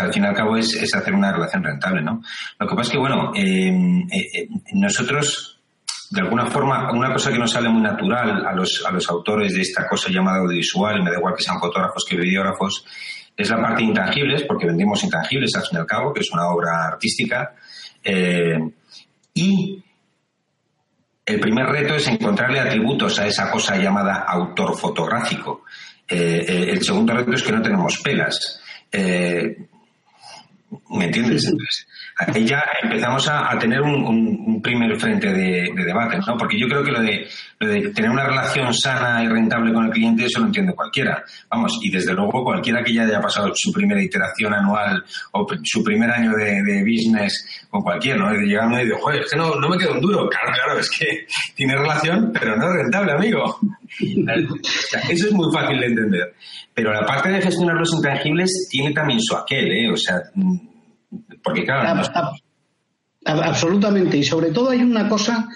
[0.00, 2.22] al fin y al cabo es, es hacer una relación rentable, ¿no?
[2.58, 5.60] Lo que pasa es que, bueno, eh, eh, eh, nosotros,
[6.10, 9.54] de alguna forma, una cosa que nos sale muy natural a los, a los autores
[9.54, 12.84] de esta cosa llamada audiovisual, me da igual que sean fotógrafos que videógrafos,
[13.36, 16.48] es la parte intangibles, porque vendemos intangibles al fin y al cabo, que es una
[16.48, 17.54] obra artística.
[19.34, 19.82] y
[21.26, 25.64] el primer reto es encontrarle atributos a esa cosa llamada autor fotográfico.
[26.08, 28.62] el segundo reto es que no tenemos pelas.
[30.90, 31.44] ¿Me entiendes?
[31.44, 31.86] Entonces,
[32.18, 36.36] ahí ya empezamos a, tener un, primer frente de, debate, ¿no?
[36.36, 37.28] Porque yo creo que lo de,
[37.60, 41.22] lo de tener una relación sana y rentable con el cliente, eso lo entiende cualquiera.
[41.50, 45.84] Vamos, y desde luego cualquiera que ya haya pasado su primera iteración anual o su
[45.84, 48.32] primer año de, business con cualquiera, ¿no?
[48.32, 50.28] De llegar uno y decir, joder, es que no, me quedo un duro.
[50.28, 53.58] Claro, claro, es que tiene relación, pero no es rentable, amigo.
[54.00, 56.34] eso es muy fácil de entender.
[56.74, 59.90] Pero la parte de gestionar los intangibles tiene también su aquel, ¿eh?
[59.90, 60.75] O sea, mm,
[61.46, 62.02] porque claro...
[63.24, 64.18] Absolutamente.
[64.18, 65.48] Y sobre todo hay una cosa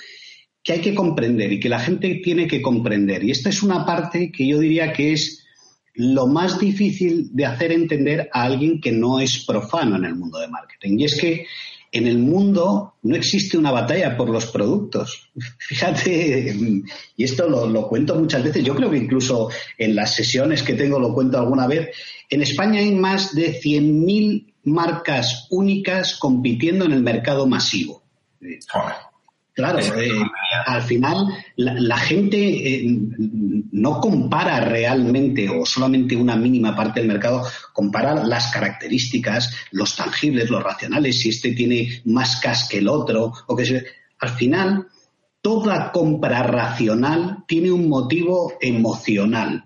[0.62, 3.24] que hay que comprender y que la gente tiene que comprender.
[3.24, 5.46] Y esta es una parte que yo diría que es
[5.94, 10.38] lo más difícil de hacer entender a alguien que no es profano en el mundo
[10.38, 10.98] de marketing.
[10.98, 11.46] Y es que
[11.92, 15.30] en el mundo no existe una batalla por los productos.
[15.58, 16.54] Fíjate,
[17.16, 20.98] y esto lo, cuento muchas veces, yo creo que incluso en las sesiones que tengo
[20.98, 21.90] lo cuento alguna vez,
[22.28, 28.02] en España hay más de 100.000 marcas únicas compitiendo en el mercado masivo.
[29.52, 30.10] Claro, eh,
[30.66, 31.26] al final
[31.56, 32.84] la, gente eh,
[33.72, 40.48] no compara realmente o solamente una mínima parte del mercado, compara las características, los tangibles,
[40.48, 43.84] los racionales, si este tiene más cas que el otro, o que
[44.20, 44.86] al final
[45.42, 49.64] toda compra racional tiene un motivo emocional.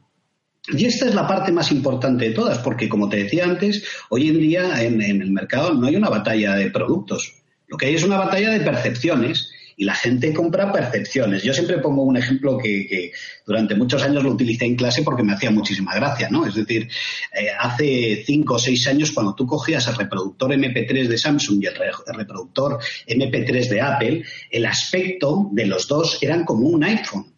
[0.68, 4.28] Y esta es la parte más importante de todas, porque como te decía antes, hoy
[4.28, 7.34] en día en el mercado no hay una batalla de productos,
[7.66, 11.42] lo que hay es una batalla de percepciones y la gente compra percepciones.
[11.42, 13.12] Yo siempre pongo un ejemplo que,
[13.46, 16.46] durante muchos años lo utilicé en clase porque me hacía muchísima gracia, ¿no?
[16.46, 16.88] Es decir,
[17.32, 21.66] eh, hace cinco o seis años cuando tú cogías el reproductor MP3 de Samsung y
[21.66, 21.74] el,
[22.14, 27.33] reproductor MP3 de Apple, el aspecto de los dos eran como un iPhone.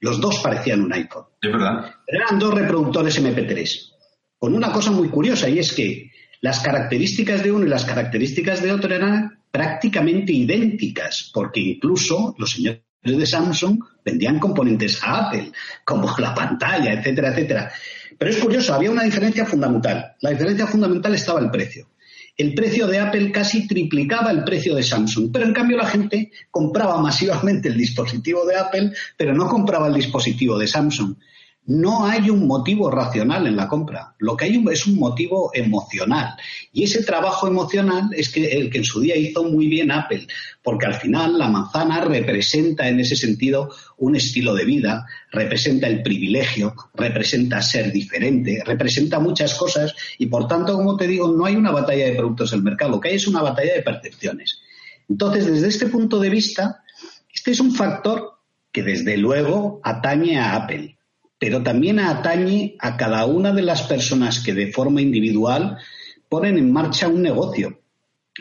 [0.00, 1.24] Los dos parecían un iPhone.
[1.40, 1.94] Es verdad.
[2.06, 3.92] Pero eran dos reproductores MP3.
[4.38, 6.10] Con una cosa muy curiosa y es que
[6.40, 12.52] las características de uno y las características de otro eran prácticamente idénticas, porque incluso los
[12.52, 15.50] señores de Samsung vendían componentes a Apple,
[15.84, 17.72] como la pantalla, etcétera, etcétera.
[18.18, 20.14] Pero es curioso, había una diferencia fundamental.
[20.20, 21.88] La diferencia fundamental estaba el precio.
[22.38, 26.30] El precio de Apple casi triplicaba el precio de Samsung, pero en cambio la gente
[26.52, 31.16] compraba masivamente el dispositivo de Apple, pero no compraba el dispositivo de Samsung.
[31.68, 36.34] No hay un motivo racional en la compra, lo que hay es un motivo emocional.
[36.72, 40.26] Y ese trabajo emocional es el que en su día hizo muy bien Apple,
[40.62, 43.68] porque al final la manzana representa en ese sentido
[43.98, 50.48] un estilo de vida, representa el privilegio, representa ser diferente, representa muchas cosas y por
[50.48, 53.10] tanto, como te digo, no hay una batalla de productos en el mercado, lo que
[53.10, 54.62] hay es una batalla de percepciones.
[55.06, 56.82] Entonces, desde este punto de vista,
[57.30, 58.38] este es un factor
[58.72, 60.97] que desde luego atañe a Apple
[61.38, 65.78] pero también atañe a cada una de las personas que de forma individual
[66.28, 67.80] ponen en marcha un negocio,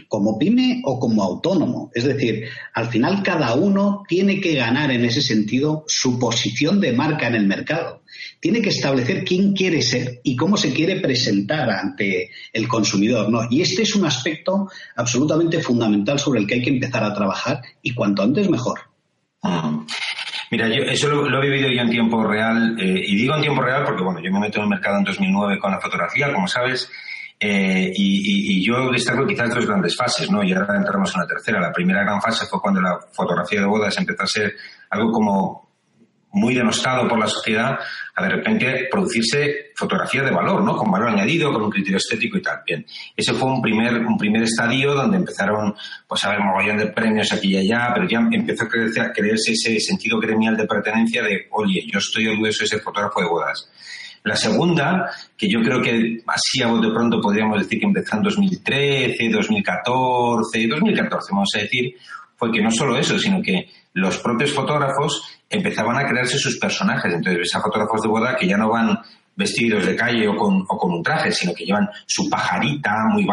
[0.07, 1.91] como pyme o como autónomo.
[1.93, 6.93] Es decir, al final cada uno tiene que ganar en ese sentido su posición de
[6.93, 8.03] marca en el mercado.
[8.39, 13.29] Tiene que establecer quién quiere ser y cómo se quiere presentar ante el consumidor.
[13.29, 13.41] ¿no?
[13.49, 17.61] Y este es un aspecto absolutamente fundamental sobre el que hay que empezar a trabajar
[17.81, 18.79] y cuanto antes mejor.
[20.49, 23.61] Mira, yo eso lo, he vivido yo en tiempo real, eh, y digo en tiempo
[23.61, 26.47] real porque, bueno, yo me meto en el mercado en 2009 con la fotografía, como
[26.47, 26.89] sabes,
[27.39, 30.43] eh, y, yo destaco quizás dos grandes fases, ¿no?
[30.43, 31.61] Y ahora entramos en la tercera.
[31.61, 34.55] La primera gran fase fue cuando la fotografía de bodas empezó a ser
[34.89, 35.66] algo como
[36.37, 37.77] muy denostado por la sociedad,
[38.15, 40.75] a de repente producirse fotografía de valor, ¿no?
[40.75, 42.61] Con valor añadido, con un criterio estético y tal.
[42.65, 42.85] Bien,
[43.15, 45.75] ese fue un primer, un primer estadio donde empezaron,
[46.07, 49.11] pues a ver, mogollón de premios aquí y allá, pero ya empezó a, crecer, a
[49.11, 53.27] creerse ese sentido gremial de pertenencia de, oye, yo estoy orgulloso de ser fotógrafo de
[53.27, 53.69] bodas.
[54.23, 58.23] La segunda, que yo creo que así a de pronto podríamos decir que empezó en
[58.23, 61.95] 2013, 2014, 2014 vamos a decir,
[62.35, 67.11] fue que no solo eso, sino que los propios fotógrafos empezaban a crearse sus personajes.
[67.11, 68.99] Entonces ves a fotógrafos de boda que ya no van
[69.35, 73.25] vestidos de calle o con, o con un traje, sino que llevan su pajarita, muy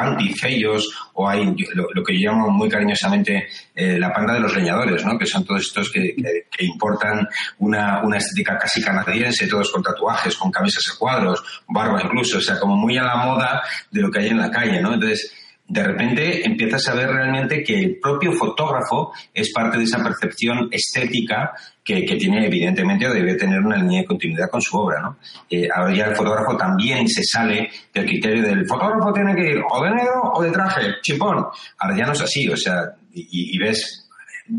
[0.47, 1.45] ellos, o hay
[1.75, 5.19] lo, que yo llamo muy cariñosamente eh, la panda de los leñadores, ¿no?
[5.19, 6.15] que son todos estos que,
[6.51, 7.27] que, importan
[7.59, 12.43] una, una, estética casi canadiense, todos con tatuajes, con camisas a cuadros, barba incluso, o
[12.43, 14.93] sea, como muy a la moda de lo que hay en la calle, ¿no?
[14.93, 15.33] Entonces,
[15.67, 20.69] de repente empiezas a ver realmente que el propio fotógrafo es parte de esa percepción
[20.71, 21.53] estética
[21.83, 25.01] que, tiene evidentemente o debe tener una línea de continuidad con su obra.
[25.01, 25.19] ¿no?
[25.51, 29.63] Eh, ahora ya el fotógrafo también se sale del criterio del fotógrafo tiene que ir
[29.69, 31.47] o de negro o de traje, chipón.
[31.79, 34.04] Ahora ya no es así, o sea, y ves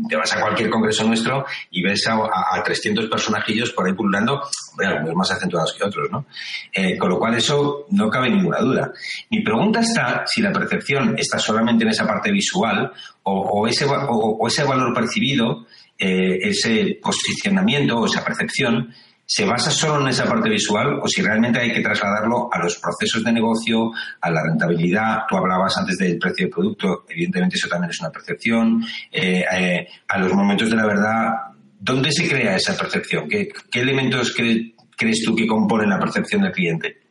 [0.08, 4.42] te vas a cualquier congreso nuestro y ves a, a, 300 personajillos por ahí pululando,
[4.78, 6.26] algunos más acentuados que otros, ¿no?
[6.72, 8.92] Eh, con lo cual eso no cabe ninguna duda.
[9.30, 12.92] Mi pregunta está si la percepción está solamente en esa parte visual
[13.22, 15.66] o, ese, o, ese valor percibido,
[15.98, 18.92] eh, ese posicionamiento o esa percepción
[19.26, 22.76] se basa solo en esa parte visual o si realmente hay que trasladarlo a los
[22.76, 23.90] procesos de negocio,
[24.20, 25.22] a la rentabilidad.
[25.28, 28.84] Tú hablabas antes del precio del producto, evidentemente eso también es una percepción.
[29.10, 31.32] Eh, eh, a los momentos de la verdad,
[31.80, 33.28] ¿dónde se crea esa percepción?
[33.28, 37.05] ¿Qué, elementos crees tú que componen la percepción del cliente?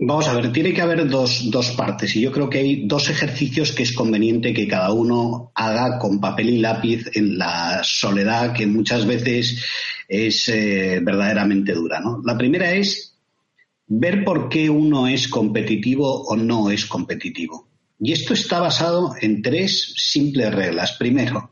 [0.00, 3.10] Vamos a ver, tiene que haber dos, dos, partes y yo creo que hay dos
[3.10, 8.52] ejercicios que es conveniente que cada uno haga con papel y lápiz en la soledad
[8.52, 9.64] que muchas veces
[10.06, 11.98] es eh, verdaderamente dura.
[11.98, 12.22] ¿no?
[12.24, 13.16] La primera es
[13.88, 17.66] ver por qué uno es competitivo o no es competitivo.
[17.98, 20.92] Y esto está basado en tres simples reglas.
[20.92, 21.50] Primero,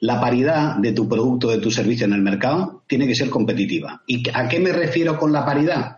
[0.00, 4.02] la paridad de tu producto, de tu servicio en el mercado tiene que ser competitiva.
[4.06, 5.96] ¿Y a qué me refiero con la paridad?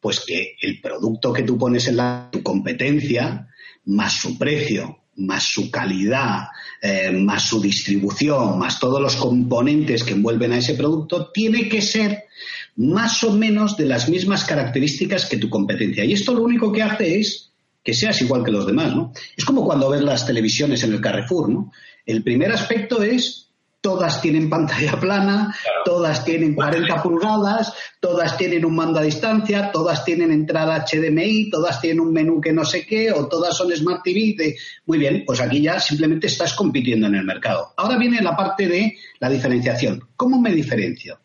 [0.00, 3.48] Pues que el producto que tú pones en la, tu competencia,
[3.86, 6.48] más su precio, más su calidad,
[6.80, 11.82] eh, más su distribución, más todos los componentes que envuelven a ese producto, tiene que
[11.82, 12.24] ser
[12.76, 16.04] más o menos de las mismas características que tu competencia.
[16.04, 17.50] Y esto lo único que hace es
[17.82, 19.12] que seas igual que los demás, ¿no?
[19.36, 21.72] Es como cuando ves las televisiones en el Carrefour, ¿no?
[22.06, 23.47] El primer aspecto es
[23.80, 25.54] todas tienen pantalla plana,
[25.84, 31.80] todas tienen 40 pulgadas, todas tienen un mando a distancia, todas tienen entrada HDMI, todas
[31.80, 34.56] tienen un menú que no sé qué, o todas son Smart TV.
[34.86, 37.72] Muy bien, pues aquí ya simplemente estás compitiendo en el mercado.
[37.76, 40.08] Ahora viene la parte de la diferenciación.
[40.16, 41.20] ¿Cómo me diferencio?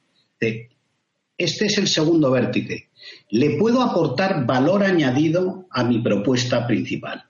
[1.38, 2.90] este es el segundo vértice.
[3.30, 7.24] Le puedo aportar valor añadido a mi propuesta principal,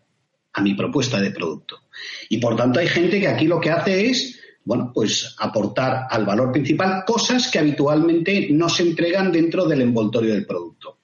[0.51, 1.77] a mi propuesta de producto.
[2.29, 6.25] Y por tanto hay gente que aquí lo que hace es bueno, pues aportar al
[6.25, 11.00] valor principal cosas que habitualmente no se entregan dentro del envoltorio del producto.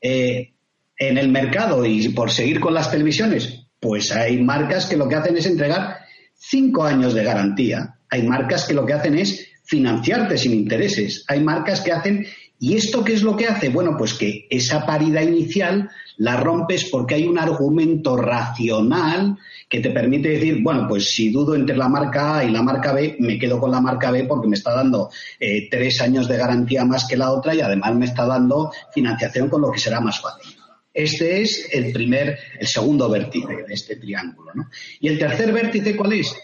[0.00, 0.52] Eh,
[0.98, 5.14] en el mercado, y por seguir con las televisiones, pues hay marcas que lo que
[5.14, 5.98] hacen es entregar
[6.34, 7.98] cinco años de garantía.
[8.08, 11.24] Hay marcas que lo que hacen es financiarte sin intereses.
[11.28, 12.26] Hay marcas que hacen
[12.58, 13.68] ¿Y esto qué es lo que hace?
[13.68, 19.36] Bueno, pues que esa paridad inicial la rompes porque hay un argumento racional
[19.68, 22.92] que te permite decir, bueno, pues si dudo entre la marca A y la marca
[22.92, 26.38] B, me quedo con la marca B porque me está dando eh, tres años de
[26.38, 30.00] garantía más que la otra y además me está dando financiación con lo que será
[30.00, 30.56] más fácil.
[30.94, 34.52] Este es el primer, el segundo vértice de este triángulo.
[34.54, 34.70] ¿no?
[35.00, 36.34] Y el tercer vértice, ¿cuál es?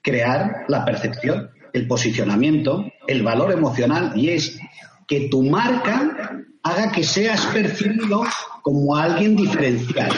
[0.00, 4.58] Crear la percepción, el posicionamiento, el valor emocional y es
[5.08, 8.24] que tu marca haga que seas percibido
[8.62, 10.12] como alguien diferencial.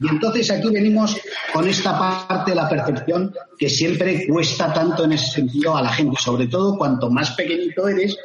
[0.00, 1.16] Y entonces aquí venimos
[1.52, 5.90] con esta parte de la percepción que siempre cuesta tanto en ese sentido a la
[5.90, 8.18] gente, sobre todo cuanto más pequeñito eres,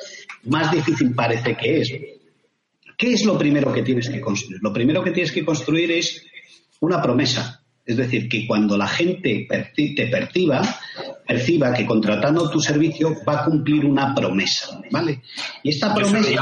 [0.46, 1.94] más difícil parece que es.
[2.98, 4.60] ¿Qué es lo primero que tienes que construir?
[4.62, 6.26] Lo primero que tienes que construir es
[6.80, 7.64] una promesa.
[7.86, 10.62] Es decir, que cuando la gente te perciba,
[11.32, 15.22] perciba que contratando tu servicio va a cumplir una promesa, ¿vale?
[15.64, 16.42] Y esta promesa...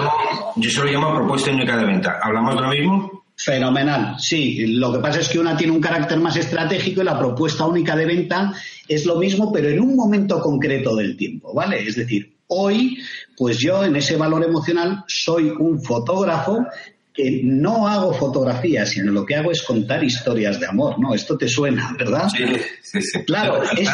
[0.55, 2.19] Yo se lo llamo, propuesta única de venta.
[2.21, 3.23] ¿Hablamos de lo mismo?
[3.35, 4.67] Fenomenal, sí.
[4.67, 7.95] Lo que pasa es que una tiene un carácter más estratégico y la propuesta única
[7.95, 8.53] de venta
[8.87, 11.87] es lo mismo, pero en un momento concreto del tiempo, ¿vale?
[11.87, 12.97] Es decir, Hoy,
[13.37, 16.65] pues yo en ese valor emocional soy un fotógrafo
[17.13, 21.13] que no hago fotografías, sino lo que hago es contar historias de amor, ¿no?
[21.13, 22.27] Esto te suena, ¿verdad?
[22.29, 22.43] Sí,
[22.81, 23.23] sí, sí.
[23.23, 23.87] Claro, es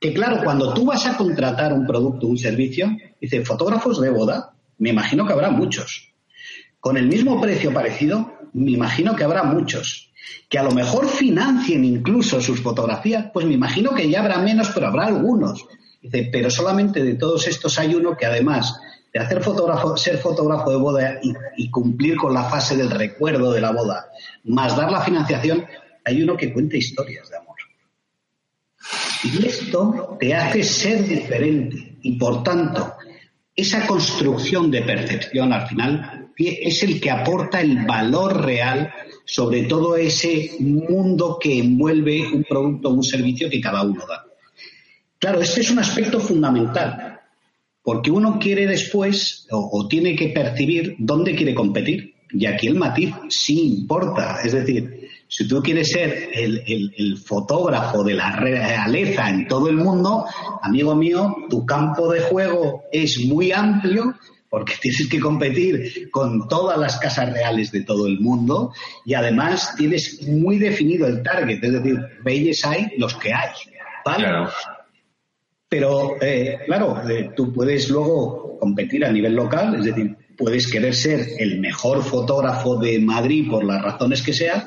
[0.00, 2.88] que claro, cuando tú vas a contratar un producto, un servicio,
[3.20, 6.12] dice, fotógrafos de boda, me imagino que habrá muchos.
[6.80, 10.12] Con el mismo precio parecido, me imagino que habrá muchos.
[10.48, 14.70] Que a lo mejor financien incluso sus fotografías, pues me imagino que ya habrá menos,
[14.72, 15.66] pero habrá algunos.
[16.00, 18.78] Dice, pero solamente de todos estos hay uno que además
[19.12, 21.20] de hacer fotógrafo, ser fotógrafo de boda
[21.56, 24.10] y, cumplir con la fase del recuerdo de la boda,
[24.44, 25.64] más dar la financiación,
[26.04, 27.47] hay uno que cuenta historias de amor.
[29.24, 32.94] Y esto te hace ser diferente y por tanto
[33.54, 38.92] esa construcción de percepción al final es el que aporta el valor real
[39.24, 44.24] sobre todo ese mundo que envuelve un producto o un servicio que cada uno da.
[45.18, 47.20] Claro, este es un aspecto fundamental,
[47.82, 52.14] porque uno quiere después o, o tiene que percibir dónde quiere competir.
[52.30, 54.40] Y aquí el matiz sí importa.
[54.42, 54.97] Es decir,
[55.28, 60.24] si tú quieres ser el, fotógrafo de la realeza en todo el mundo,
[60.62, 64.14] amigo mío, tu campo de juego es muy amplio
[64.48, 68.72] porque tienes que competir con todas las casas reales de todo el mundo
[69.04, 73.50] y además tienes muy definido el target, es decir, reyes hay los que hay,
[74.04, 74.48] ¿vale?
[75.68, 80.94] Pero, eh, claro, eh, tú puedes luego competir a nivel local, es decir, puedes querer
[80.94, 84.66] ser el mejor fotógrafo de Madrid por las razones que sean,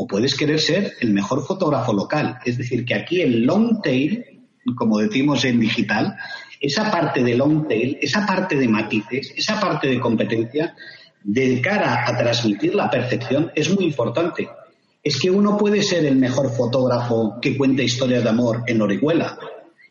[0.00, 2.38] o puedes querer ser el mejor fotógrafo local.
[2.44, 4.24] Es decir, que aquí el long tail,
[4.76, 6.14] como decimos en digital,
[6.60, 10.76] esa parte de long tail, esa parte de matices, esa parte de competencia,
[11.24, 14.48] de cara a transmitir la percepción, es muy importante.
[15.02, 19.36] Es que uno puede ser el mejor fotógrafo que cuenta historias de amor en Orihuela.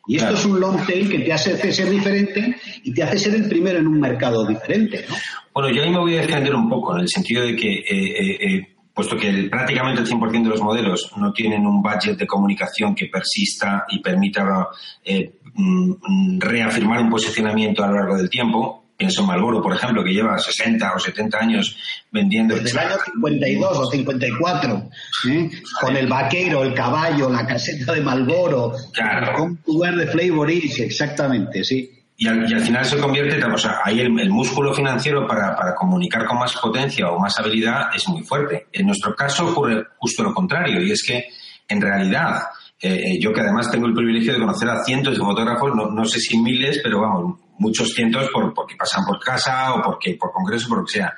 [0.07, 3.35] Y esto es un long tail que te hace ser diferente y te hace ser
[3.35, 5.03] el primero en un mercado diferente.
[5.09, 5.15] ¿no?
[5.53, 7.85] Bueno, yo ahí me voy a defender un poco, en el sentido de que eh,
[7.89, 12.17] eh, eh puesto que el, prácticamente el 100% de los modelos no tienen un budget
[12.17, 14.69] de comunicación que persista y permita
[15.05, 18.85] eh, mm, reafirmar un posicionamiento a lo largo del tiempo.
[18.97, 21.77] Pienso en Malboro, por ejemplo, que lleva 60 o 70 años
[22.11, 22.55] vendiendo.
[22.55, 24.89] Desde el año 52 o 54,
[25.29, 25.49] ¿eh?
[25.79, 29.33] con el vaquero, el caballo, la caseta de Malboro, claro.
[29.37, 33.57] con lugar de Flavor Is, exactamente, sí y al, y al, final se convierte, o
[33.57, 38.09] sea, ahí el, músculo financiero para, para, comunicar con más potencia o más habilidad es
[38.09, 38.67] muy fuerte.
[38.73, 41.27] En nuestro caso ocurre justo lo contrario, y es que
[41.67, 42.41] en realidad,
[42.81, 45.91] eh, eh, yo que además tengo el privilegio de conocer a cientos de fotógrafos, no,
[45.91, 50.15] no sé si miles, pero vamos, muchos cientos por, porque pasan por casa o porque
[50.15, 51.13] por congreso, por lo que sea.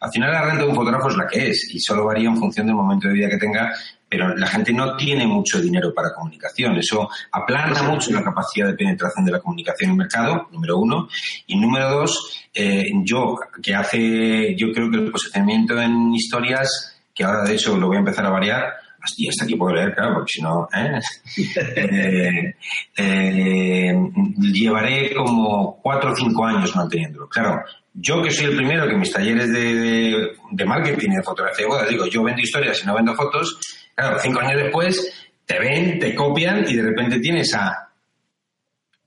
[0.00, 2.36] Al final la renta de un fotógrafo es la que es y solo varía en
[2.36, 3.72] función del momento de vida que tenga
[4.10, 6.76] pero la gente no tiene mucho dinero para comunicación.
[6.76, 11.08] Eso aplana mucho la capacidad de penetración de la comunicación en el mercado, número uno.
[11.46, 17.22] Y número dos, eh, yo, que hace, yo creo que el posicionamiento en historias, que
[17.22, 18.74] ahora de hecho lo voy a empezar a variar,
[19.16, 21.00] y hasta aquí puedo leer, claro, porque si no, ¿eh?
[21.76, 22.54] eh,
[22.96, 23.94] eh,
[24.52, 27.28] llevaré como cuatro o cinco años manteniéndolo.
[27.28, 27.62] Claro,
[27.94, 31.70] yo que soy el primero que mis talleres de, de, de marketing, de fotografía de
[31.70, 33.58] boda, digo, yo vendo historias y no vendo fotos,
[33.94, 35.12] Claro, cinco años después
[35.44, 37.90] te ven, te copian y de repente tienes a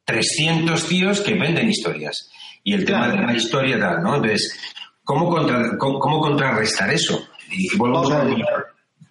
[0.05, 2.29] 300 tíos que venden historias.
[2.63, 4.15] Y el tema de la historia tal, ¿no?
[4.15, 4.59] Entonces,
[5.03, 7.27] ¿cómo, contra, cómo, cómo contrarrestar eso?
[7.49, 8.23] Y a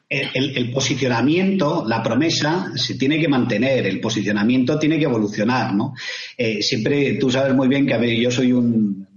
[0.09, 5.75] el, el, el, posicionamiento, la promesa, se tiene que mantener, el posicionamiento tiene que evolucionar,
[5.75, 5.95] ¿no?
[6.37, 9.09] Eh, siempre tú sabes muy bien que, a ver, yo soy un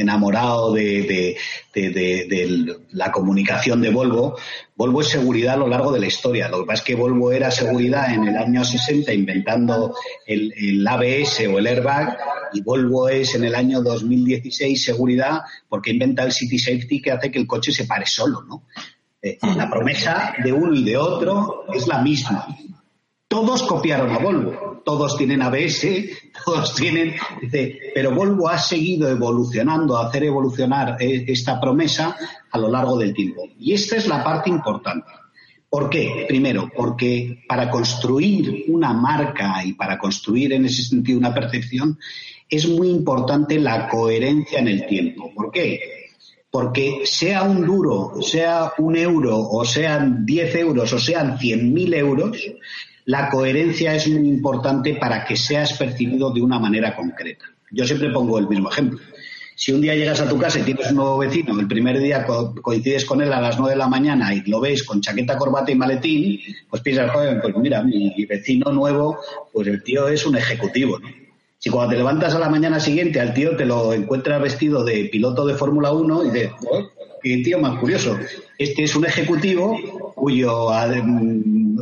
[0.00, 1.36] enamorado de,
[1.74, 4.36] de, de, la comunicación de Volvo.
[4.74, 6.48] Volvo es seguridad a lo largo de la historia.
[6.48, 9.94] Lo que pasa es que Volvo era seguridad en el año 60 inventando
[10.26, 12.18] el, el ABS o el airbag
[12.52, 17.30] y Volvo es en el año 2016 seguridad porque inventa el City Safety que hace
[17.30, 18.64] que el coche se pare solo, ¿no?
[19.22, 22.46] Eh, la promesa de uno y de otro es la misma
[23.30, 25.86] todos copiaron a Volvo, todos tienen ABS,
[26.44, 32.16] todos tienen, dice, pero Volvo ha seguido evolucionando, a hacer evolucionar eh, esta promesa
[32.50, 33.42] a lo largo del tiempo.
[33.56, 35.06] Y esta es la parte importante.
[35.68, 36.24] ¿Por qué?
[36.26, 42.00] Primero, porque para construir una marca y para construir en ese sentido una percepción
[42.48, 45.30] es muy importante la coherencia en el tiempo.
[45.32, 46.08] ¿Por qué?
[46.50, 52.36] Porque sea un duro, sea un euro, o sean 10 euros, o sean 100.000 euros,
[53.06, 57.44] la coherencia es muy importante para que seas percibido de una manera concreta.
[57.70, 58.98] Yo siempre pongo el mismo ejemplo.
[59.54, 62.24] Si un día llegas a tu casa y tienes un nuevo vecino, el primer día
[62.62, 65.70] coincides con él a las nueve de la mañana y lo ves con chaqueta, corbata
[65.70, 69.18] y maletín, pues piensas, joder, pues mira, mi vecino nuevo,
[69.52, 70.98] pues el tío es un ejecutivo.
[71.58, 75.10] Si cuando te levantas a la mañana siguiente al tío te lo encuentras vestido de
[75.12, 76.52] piloto de Fórmula 1 y dices,
[77.22, 78.18] qué tío más curioso.
[78.56, 79.76] Este es un ejecutivo
[80.20, 80.68] cuyo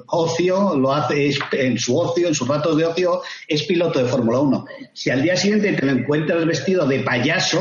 [0.06, 4.38] ocio lo hace en su ocio, en sus ratos de ocio, es piloto de Fórmula
[4.38, 4.64] 1.
[4.92, 7.60] Si al día siguiente te lo encuentras vestido de payaso,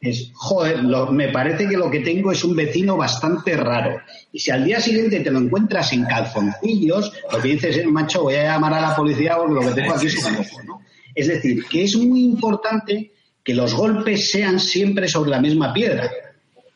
[0.00, 4.00] es, joder, me parece que lo que tengo es un vecino bastante raro.
[4.32, 8.24] Y si al día siguiente te lo encuentras en calzoncillos, lo que dices es, macho,
[8.24, 10.80] voy a llamar a la policía porque lo que tengo aquí es un ¿no?
[11.14, 16.10] Es decir, que es muy importante que los golpes sean siempre sobre la misma piedra.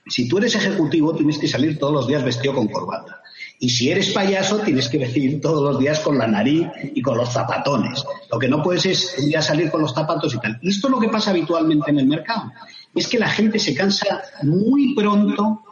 [0.07, 3.22] Si tú eres ejecutivo, tienes que salir todos los días vestido con corbata.
[3.63, 6.67] Y si eres payaso, tienes que vestir todos los días con la nariz
[6.97, 8.03] y con los zapatones.
[8.29, 10.59] Lo que no puedes es un día salir con los zapatos y tal.
[10.61, 12.51] Y esto es lo que pasa habitualmente en el mercado.
[12.93, 15.63] Es que la gente se cansa muy pronto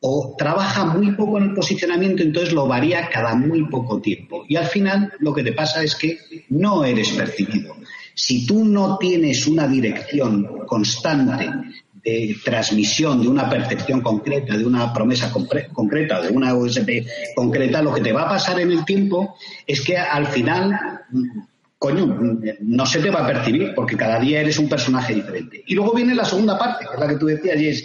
[0.00, 4.44] o trabaja muy poco en el posicionamiento, entonces lo varía cada muy poco tiempo.
[4.46, 6.18] Y al final lo que te pasa es que
[6.50, 7.74] no eres percibido.
[8.14, 11.48] Si tú no tienes una dirección constante
[12.04, 17.94] de transmisión de una percepción concreta, de una promesa concreta, de una USP concreta, lo
[17.94, 20.78] que te va a pasar en el tiempo es que al final,
[21.78, 22.18] coño,
[22.60, 25.62] no se te va a percibir porque cada día eres un personaje diferente.
[25.66, 27.84] Y luego viene la segunda parte, que es la que tú decías, y es,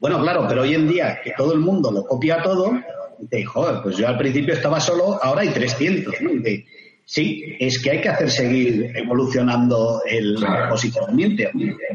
[0.00, 2.72] bueno, claro, pero hoy en día que todo el mundo lo copia todo,
[3.30, 6.30] te joder, pues yo al principio estaba solo, ahora hay 300, ¿no?
[7.08, 11.44] Sí, es que hay que hacer seguir evolucionando el posicionamiento.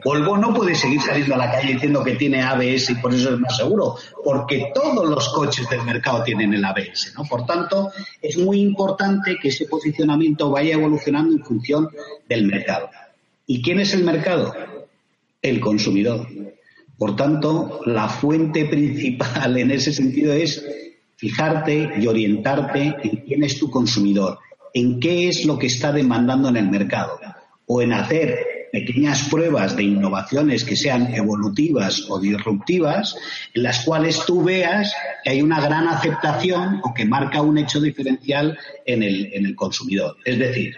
[0.06, 3.34] Volvo no puede seguir saliendo a la calle diciendo que tiene ABS y por eso
[3.34, 7.26] es más seguro, porque todos los coches del mercado tienen el ABS, ¿no?
[7.26, 7.92] Por tanto,
[8.22, 11.90] es muy importante que ese posicionamiento vaya evolucionando en función
[12.30, 12.90] del mercado.
[13.48, 14.56] ¿Y quién es el mercado?
[15.42, 16.26] El consumidor.
[16.98, 20.66] Por tanto, la fuente principal en ese sentido es
[21.18, 24.40] fijarte y orientarte en quién es tu consumidor
[24.74, 27.20] en qué es lo que está demandando en el mercado
[27.66, 33.16] o en hacer pequeñas pruebas de innovaciones que sean evolutivas o disruptivas,
[33.54, 37.82] en las cuales tú veas que hay una gran aceptación o que marca un hecho
[37.82, 40.16] diferencial en el, en el consumidor.
[40.24, 40.76] Es decir,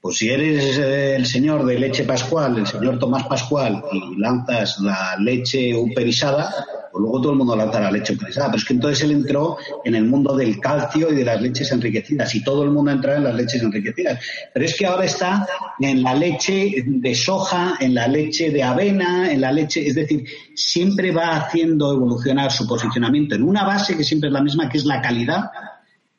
[0.00, 4.80] pues si eres eh, el señor de leche pascual, el señor Tomás Pascual, y lanzas
[4.80, 6.52] la leche uperizada,
[6.90, 8.46] pues luego todo el mundo lanza la leche uperizada.
[8.46, 11.70] Pero es que entonces él entró en el mundo del calcio y de las leches
[11.72, 14.20] enriquecidas, y todo el mundo entra en las leches enriquecidas.
[14.52, 15.46] Pero es que ahora está
[15.78, 20.24] en la leche de soja, en la leche de avena, en la leche, es decir,
[20.54, 24.78] siempre va haciendo evolucionar su posicionamiento en una base que siempre es la misma, que
[24.78, 25.50] es la calidad.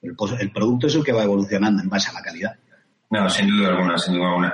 [0.01, 2.55] el producto es el que va evolucionando en base a la calidad.
[3.11, 4.53] No, sin duda alguna, sin duda alguna.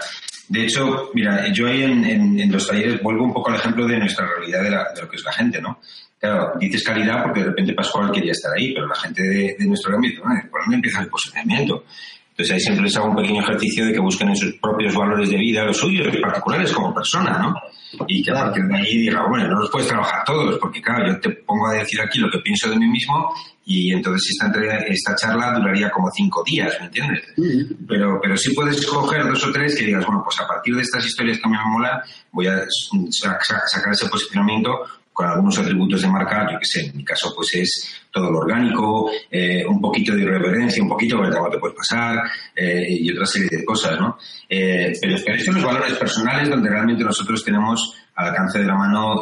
[0.50, 4.26] De hecho, mira, yo ahí en, los talleres vuelvo un poco al ejemplo de nuestra
[4.26, 4.64] realidad
[4.96, 5.80] de, lo que es la gente, ¿no?
[6.20, 9.96] Claro, dices calidad porque de repente Pascual quería estar ahí, pero la gente de, nuestro
[9.96, 11.84] ámbito, ¿por dónde empieza el posicionamiento?
[12.32, 15.30] Entonces ahí siempre les hago un pequeño ejercicio de que busquen en sus propios valores
[15.30, 17.56] de vida los suyos, y particulares como persona, ¿no?
[18.08, 21.08] Y que a partir de ahí diga, bueno, no los puedes trabajar todos, porque claro,
[21.08, 23.34] yo te pongo a decir aquí lo que pienso de mí mismo
[23.66, 24.52] y entonces esta,
[24.86, 27.24] esta charla duraría como cinco días, ¿me entiendes?
[27.88, 30.82] Pero, pero sí puedes escoger dos o tres que digas, bueno, pues a partir de
[30.82, 32.00] estas historias que me molan,
[32.32, 32.66] voy a
[33.10, 34.70] sacar ese posicionamiento
[35.18, 38.38] con algunos atributos de marca, yo que sé, en mi caso pues es todo lo
[38.38, 41.42] orgánico, eh, un poquito de irreverencia, un poquito, ¿verdad?
[41.52, 42.20] te puede pasar,
[42.56, 44.20] eh, y otra serie de cosas, ¿no?
[44.48, 48.76] Eh, pero, estos son los valores personales donde realmente nosotros tenemos al alcance de la
[48.76, 49.22] mano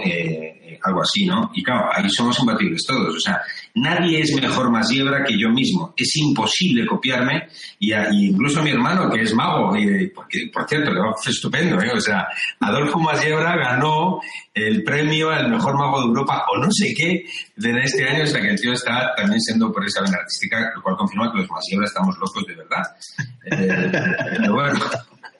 [0.84, 1.52] algo así, ¿no?
[1.54, 3.42] Y claro, ahí somos imbatibles todos, o sea,
[3.76, 5.94] Nadie es mejor Masiebra que yo mismo.
[5.98, 11.02] Es imposible copiarme y, incluso mi hermano, que es mago, y, porque, por cierto, le
[11.02, 11.92] va estupendo, ¿eh?
[11.94, 12.26] O sea,
[12.62, 14.22] Adolfo Masiebra ganó
[14.54, 17.26] el premio al mejor mago de Europa o no sé qué
[17.58, 20.72] de este año, o sea que el tío está también siendo por esa vena artística,
[20.74, 22.84] lo cual confirma que los Masiebra estamos locos de verdad.
[23.46, 23.92] Eh,
[24.38, 24.80] pero bueno.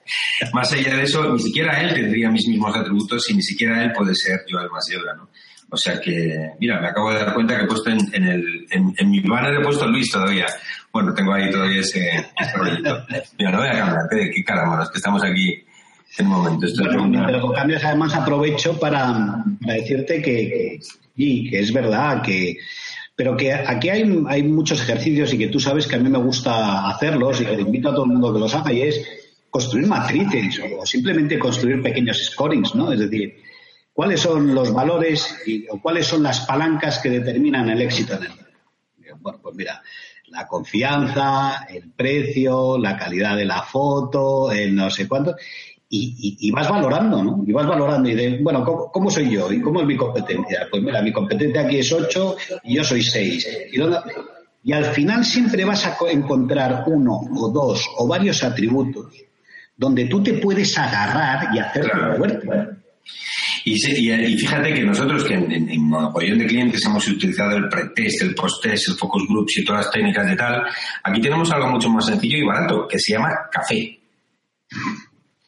[0.52, 3.92] Más allá de eso, ni siquiera él tendría mis mismos atributos y ni siquiera él
[3.92, 5.28] puede ser yo el Masiebra, ¿no?
[5.68, 9.10] O sea que, mira, me acabo de dar cuenta que he puesto en, el, en,
[9.10, 10.46] mi banner he puesto Luis todavía.
[10.92, 13.04] Bueno, tengo ahí todavía ese, ese rollito.
[13.36, 15.64] Mira, no voy a cambiar, qué caramba, es que estamos aquí
[16.18, 16.66] en un momento.
[17.26, 20.78] pero, con cambios además aprovecho para, decirte que,
[21.16, 22.56] y que es verdad que
[23.16, 26.18] pero que aquí hay, hay muchos ejercicios y que tú sabes que a mí me
[26.18, 29.25] gusta hacerlos y que invito a todo el mundo que los haga y es
[29.56, 32.92] construir matrices o simplemente construir pequeños scorings, ¿no?
[32.92, 33.36] Es decir,
[33.96, 38.24] ¿Cuáles son los valores y, o cuáles son las palancas que determinan el éxito en
[38.24, 39.82] el Bueno, pues mira,
[40.26, 45.34] la confianza, el precio, la calidad de la foto, el no sé cuánto.
[45.88, 47.42] Y, vas valorando, ¿no?
[47.46, 49.50] Y vas valorando y de, bueno, ¿cómo, soy yo?
[49.50, 50.68] ¿Y cómo es mi competencia?
[50.70, 53.48] Pues mira, mi competencia aquí es 8 y yo soy 6.
[53.72, 53.80] ¿Y,
[54.62, 59.25] y al final siempre vas a encontrar uno o dos o varios atributos
[59.76, 62.16] donde tú te puedes agarrar y hacer claro.
[63.64, 68.22] Y, y, fíjate que nosotros que en, en, en de clientes hemos utilizado el pretest,
[68.22, 70.62] el post-test, el focus groups y todas las técnicas de tal,
[71.02, 73.98] aquí tenemos algo mucho más sencillo y barato, que se llama café.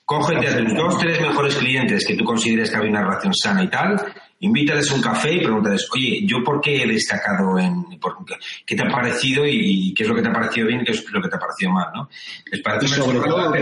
[0.05, 3.63] Cógete a tus dos, tres mejores clientes que tú consideres que hay una relación sana
[3.63, 3.97] y tal,
[4.41, 8.17] invítales un café y pregúntales, oye, ¿yo por qué he destacado en, por,
[8.65, 10.93] qué te ha parecido y, qué es lo que te ha parecido bien y qué
[10.93, 12.09] es lo que te ha parecido mal, ¿no?
[12.51, 13.53] Les parece y sobre todo,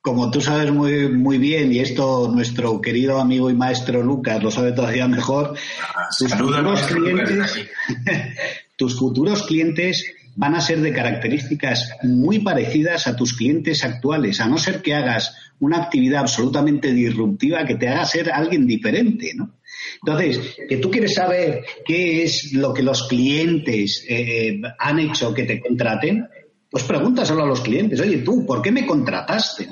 [0.00, 4.52] como tú sabes muy, muy bien, y esto nuestro querido amigo y maestro Lucas lo
[4.52, 5.54] sabe todavía mejor,
[5.96, 7.66] ah, tus, futuros clientes,
[8.76, 14.46] tus futuros clientes van a ser de características muy parecidas a tus clientes actuales, a
[14.46, 19.54] no ser que hagas una actividad absolutamente disruptiva que te haga ser alguien diferente, ¿no?
[20.02, 25.44] Entonces, que tú quieres saber qué es lo que los clientes eh, han hecho que
[25.44, 26.28] te contraten,
[26.70, 27.98] pues pregúntaselo a los clientes.
[28.00, 29.68] Oye, tú, ¿por qué me contrataste?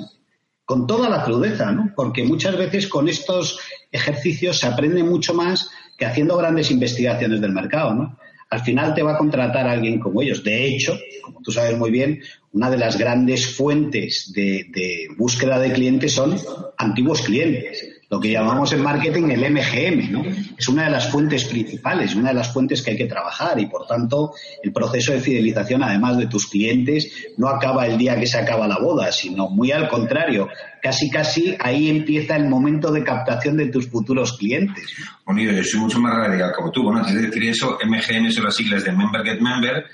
[0.65, 1.93] Con toda la crudeza, ¿no?
[1.95, 3.59] Porque muchas veces con estos
[3.91, 8.17] ejercicios se aprende mucho más que haciendo grandes investigaciones del mercado, ¿no?
[8.49, 10.43] Al final te va a contratar alguien como ellos.
[10.43, 12.21] De hecho, como tú sabes muy bien,
[12.53, 16.37] una de las grandes fuentes de, búsqueda de clientes son
[16.77, 20.23] antiguos clientes, lo que llamamos en marketing el MGM, ¿no?
[20.57, 23.65] Es una de las fuentes principales, una de las fuentes que hay que trabajar y,
[23.65, 28.27] por tanto, el proceso de fidelización, además de tus clientes, no acaba el día que
[28.27, 30.47] se acaba la boda, sino muy al contrario,
[30.81, 34.85] casi casi ahí empieza el momento de captación de tus futuros clientes.
[35.25, 36.83] Bueno, yo soy mucho más radical como tú.
[36.83, 39.85] Bueno, antes de decir eso, MGM son las siglas de Member Get Member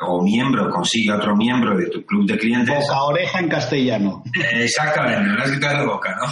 [0.00, 2.74] o miembro consigue otro miembro de tu club de clientes.
[2.74, 4.22] Boca oreja en castellano.
[4.52, 6.26] exactamente, no has quitado de boca, ¿no?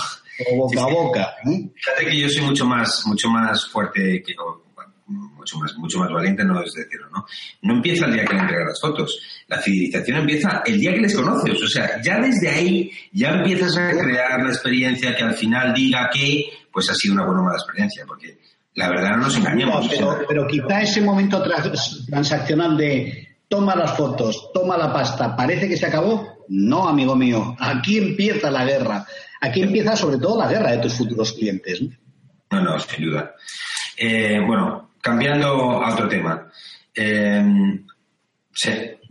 [0.53, 1.35] O boca a boca.
[1.47, 1.71] ¿eh?
[1.75, 4.35] Fíjate que yo soy mucho más, mucho más fuerte que,
[5.09, 7.27] mucho más, mucho más valiente, no es decirlo, ¿no?
[7.63, 9.45] No empieza el día que le entregas las fotos.
[9.49, 11.63] La fidelización empieza el día que les conoces.
[11.63, 16.11] O sea, ya desde ahí ya empiezas a crear la experiencia que al final diga
[16.13, 18.37] que, pues ha sido una buena o mala experiencia, porque
[18.75, 19.89] la verdad no nos engañemos.
[19.89, 25.79] pero, pero, quizá ese momento transaccional de toma las fotos, toma la pasta, parece que
[25.79, 26.45] se acabó.
[26.49, 29.07] No, amigo mío, aquí empieza la guerra.
[29.41, 31.81] Aquí empieza sobre todo la guerra de tus futuros clientes.
[32.51, 33.35] No, no, sin duda.
[33.97, 36.47] Eh, bueno, cambiando a otro tema.
[36.95, 37.81] Eh,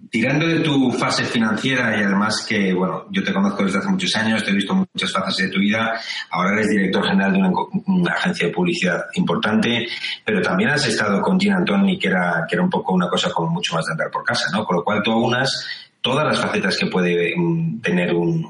[0.10, 4.16] tirando de tu fase financiera y además que, bueno, yo te conozco desde hace muchos
[4.16, 6.00] años, te he visto muchas fases de tu vida,
[6.32, 9.88] ahora eres director general de una, agencia de publicidad importante,
[10.24, 13.30] pero también has estado con Gina Antoni, que era, que era un poco una cosa
[13.32, 14.64] como mucho más de andar por casa, ¿no?
[14.66, 18.46] Con lo cual tú aunas todas las facetas que puede mm, tener un,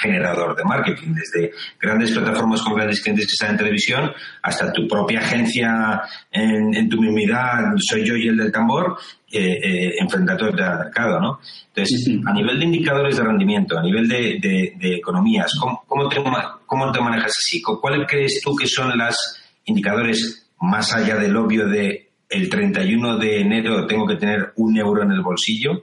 [0.00, 4.86] generador de marketing, desde grandes plataformas con grandes clientes que están en televisión hasta tu
[4.86, 8.96] propia agencia en, tu mismidad, soy yo y el del tambor,
[9.32, 11.40] eh, eh, al mercado, ¿no?
[11.74, 16.22] Entonces, a nivel de indicadores de rendimiento, a nivel de, economías, ¿cómo, te,
[16.64, 17.60] ¿cómo te manejas así?
[17.60, 19.16] ¿Cuáles crees tú que son los
[19.64, 25.02] indicadores más allá del obvio de el 31 de enero tengo que tener un euro
[25.02, 25.82] en el bolsillo?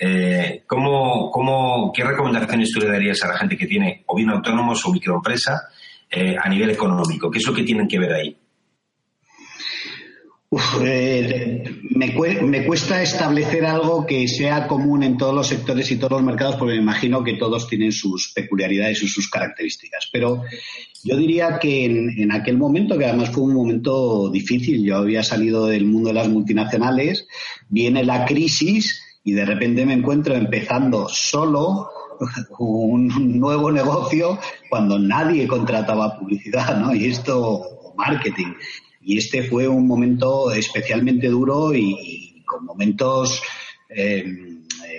[0.00, 4.30] Eh, ¿cómo, cómo, ¿Qué recomendaciones tú le darías a la gente que tiene o bien
[4.30, 5.68] autónomos o microempresa
[6.08, 7.30] eh, a nivel económico?
[7.30, 8.36] ¿Qué es lo que tienen que ver ahí?
[10.82, 16.12] Eh, me, me, cuesta establecer algo que sea común en todos los sectores y todos
[16.12, 20.08] los mercados, porque me imagino que todos tienen sus peculiaridades y sus características.
[20.10, 20.44] Pero
[21.04, 25.22] yo diría que en, en, aquel momento, que además fue un momento difícil, yo había
[25.22, 27.26] salido del mundo de las multinacionales,
[27.68, 31.90] viene la crisis y de repente me encuentro empezando solo
[32.58, 34.38] un nuevo negocio
[34.70, 36.94] cuando nadie contrataba publicidad, ¿no?
[36.94, 38.54] Y esto, marketing.
[39.02, 43.42] Y este fue un momento especialmente duro y, con momentos
[43.90, 44.24] eh,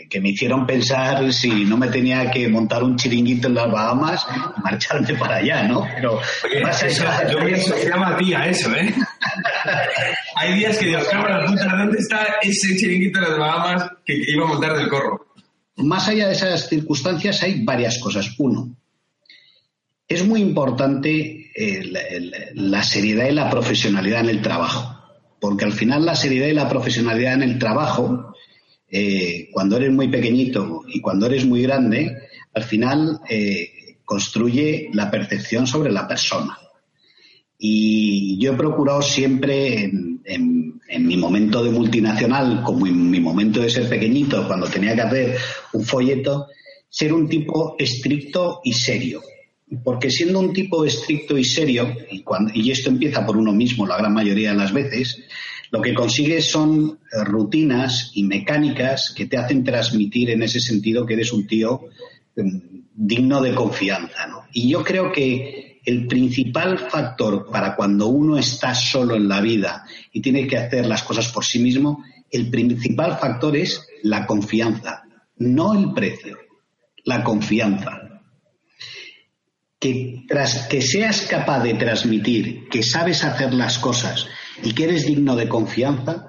[0.07, 4.27] que me hicieron pensar si no me tenía que montar un chiringuito en las Bahamas
[4.57, 5.87] y marcharme para allá, ¿no?
[5.95, 6.19] Pero
[6.53, 8.93] yo me se llama tía eso, ¿eh?
[10.35, 14.45] Hay días que digo, cámara puta, ¿dónde está ese chiringuito en las Bahamas que iba
[14.45, 15.27] a montar del corro?
[15.77, 18.33] Más allá de esas circunstancias hay varias cosas.
[18.37, 18.75] Uno,
[20.07, 21.91] es muy importante eh,
[22.55, 24.97] la seriedad y la profesionalidad en el trabajo,
[25.39, 28.33] porque al final la seriedad y la profesionalidad en el trabajo
[28.89, 32.17] eh, cuando eres muy pequeñito y cuando eres muy grande,
[32.53, 36.57] al final eh, construye la percepción sobre la persona.
[37.61, 43.69] Y yo he procurado siempre, en, mi momento de multinacional, como en mi momento de
[43.69, 45.37] ser pequeñito, cuando tenía que hacer
[45.73, 46.47] un folleto,
[46.89, 49.21] ser un tipo estricto y serio.
[49.83, 53.97] Porque siendo un tipo estricto y serio, y, y esto empieza por uno mismo la
[53.97, 55.21] gran mayoría de las veces,
[55.71, 61.05] lo que consigues son eh, rutinas y mecánicas que te hacen transmitir en ese sentido
[61.05, 61.81] que eres un tío
[62.35, 62.61] em,
[62.95, 64.27] digno de confianza.
[64.51, 69.85] Y yo creo que el principal factor para cuando uno está solo en la vida
[70.11, 75.03] y tiene que hacer las cosas por sí mismo, el principal factor es la confianza,
[75.37, 76.37] no el precio,
[77.05, 78.21] la confianza.
[79.79, 84.27] Que tras que seas capaz de transmitir que sabes hacer las cosas
[84.61, 86.27] y que eres digno de confianza,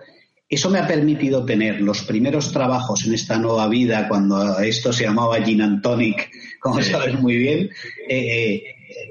[0.48, 5.04] eso me ha permitido tener los primeros trabajos en esta nueva vida, cuando esto se
[5.04, 6.28] llamaba Gin and Tonic,
[6.60, 7.70] como sabes muy bien,
[8.08, 8.62] eh, eh,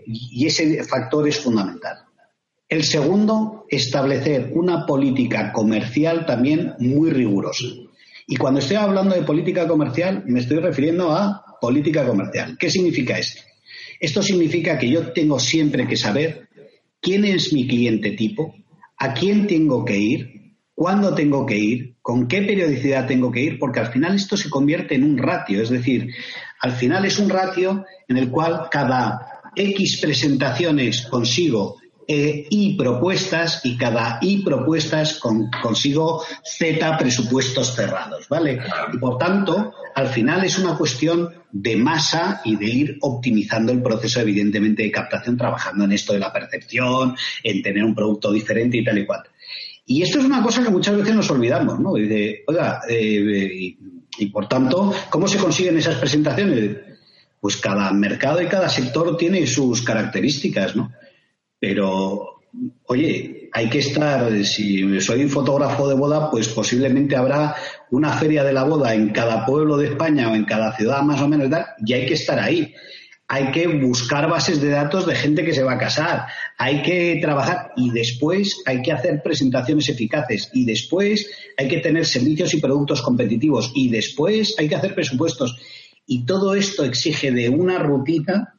[0.06, 1.98] y ese factor es fundamental.
[2.68, 7.66] El segundo, establecer una política comercial también muy rigurosa.
[8.28, 12.58] Y cuando estoy hablando de política comercial, me estoy refiriendo a política comercial.
[12.60, 13.42] ¿Qué significa esto?
[14.00, 16.48] Esto significa que yo tengo siempre que saber
[17.02, 18.54] quién es mi cliente tipo,
[18.98, 23.60] a quién tengo que ir, cuándo tengo que ir, con qué periodicidad tengo que ir,
[23.60, 26.14] porque al final esto se convierte en un ratio, es decir,
[26.62, 31.78] al final es un ratio en el cual cada X presentaciones consigo
[32.12, 38.60] eh, Y propuestas y cada Y propuestas consigo Z presupuestos cerrados, ¿vale?
[38.92, 43.84] Y por tanto, al final es una cuestión de masa y de ir optimizando el
[43.84, 48.78] proceso, evidentemente, de captación, trabajando en esto de la percepción, en tener un producto diferente
[48.78, 49.22] y tal y cual.
[49.86, 51.96] Y esto es una cosa que muchas veces nos olvidamos, ¿no?
[51.96, 53.76] Y oiga, eh,
[54.18, 56.78] y, por tanto, ¿cómo se consiguen esas presentaciones?
[57.40, 60.92] Pues cada mercado y cada sector tiene sus características, ¿no?
[61.60, 62.42] Pero,
[62.86, 67.56] oye, hay que estar, si soy fotógrafo de boda, pues posiblemente habrá
[67.92, 71.22] una feria de la boda en cada pueblo de España o en cada ciudad más
[71.22, 71.50] o menos,
[71.86, 72.74] y hay que estar ahí
[73.32, 76.26] hay que buscar bases de datos de gente que se va a casar,
[76.58, 82.08] hay que trabajar y después hay que hacer presentaciones eficaces y después hay que tener
[82.08, 85.58] servicios y productos competitivos y después hay que hacer presupuestos.
[86.12, 88.56] Y todo esto exige de una rutina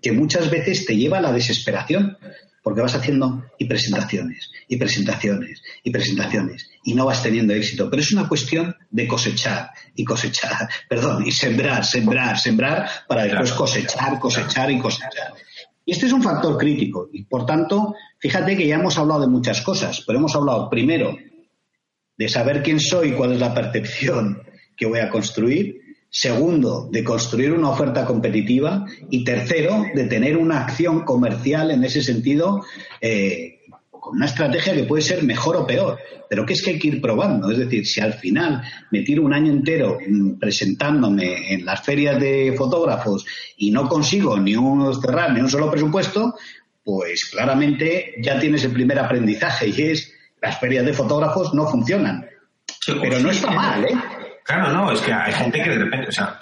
[0.00, 2.16] que muchas veces te lleva a la desesperación
[2.62, 7.90] porque vas haciendo y presentaciones, y presentaciones, y presentaciones, y no vas teniendo éxito.
[7.90, 13.50] Pero es una cuestión de cosechar, y cosechar, perdón, y sembrar, sembrar, sembrar, para después
[13.50, 15.34] cosechar, cosechar y cosechar.
[15.84, 19.26] Y este es un factor crítico, y por tanto, fíjate que ya hemos hablado de
[19.26, 21.16] muchas cosas, pero hemos hablado primero
[22.16, 24.40] de saber quién soy, cuál es la percepción
[24.76, 28.84] que voy a construir, Segundo, de construir una oferta competitiva.
[29.10, 32.64] Y tercero, de tener una acción comercial en ese sentido,
[33.00, 36.78] eh, con una estrategia que puede ser mejor o peor, pero que es que hay
[36.78, 37.50] que ir probando.
[37.50, 42.18] Es decir, si al final me tiro un año entero mm, presentándome en las ferias
[42.18, 43.24] de fotógrafos
[43.56, 46.34] y no consigo ni un cerrar ni un solo presupuesto,
[46.82, 52.26] pues claramente ya tienes el primer aprendizaje y es las ferias de fotógrafos no funcionan.
[52.86, 53.94] Pero no está mal, ¿eh?
[54.44, 56.40] Claro, no, es que hay gente que de repente, o sea,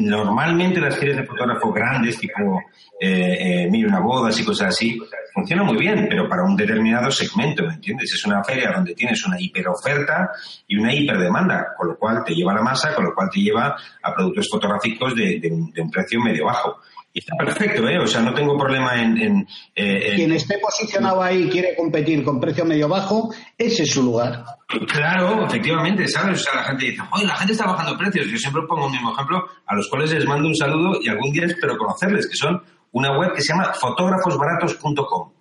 [0.00, 2.60] normalmente las ferias de fotógrafo grandes, tipo
[3.00, 4.98] eh, eh, una bodas y cosas así,
[5.32, 8.12] funcionan muy bien, pero para un determinado segmento, ¿me entiendes?
[8.12, 10.30] Es una feria donde tienes una hiperoferta
[10.66, 13.40] y una hiperdemanda, con lo cual te lleva a la masa, con lo cual te
[13.40, 16.80] lleva a productos fotográficos de, de un precio medio bajo.
[17.14, 17.98] Y está perfecto, ¿eh?
[17.98, 22.40] O sea, no tengo problema en, eh, Quien esté posicionado ahí y quiere competir con
[22.40, 24.42] precio medio bajo, ese es su lugar.
[24.88, 26.40] Claro, efectivamente, ¿sabes?
[26.40, 28.26] O sea, la gente dice, oye, la gente está bajando precios.
[28.28, 31.30] Yo siempre pongo un mismo ejemplo, a los cuales les mando un saludo y algún
[31.32, 35.32] día espero conocerles, que son una web que se llama fotógrafosbaratos.com.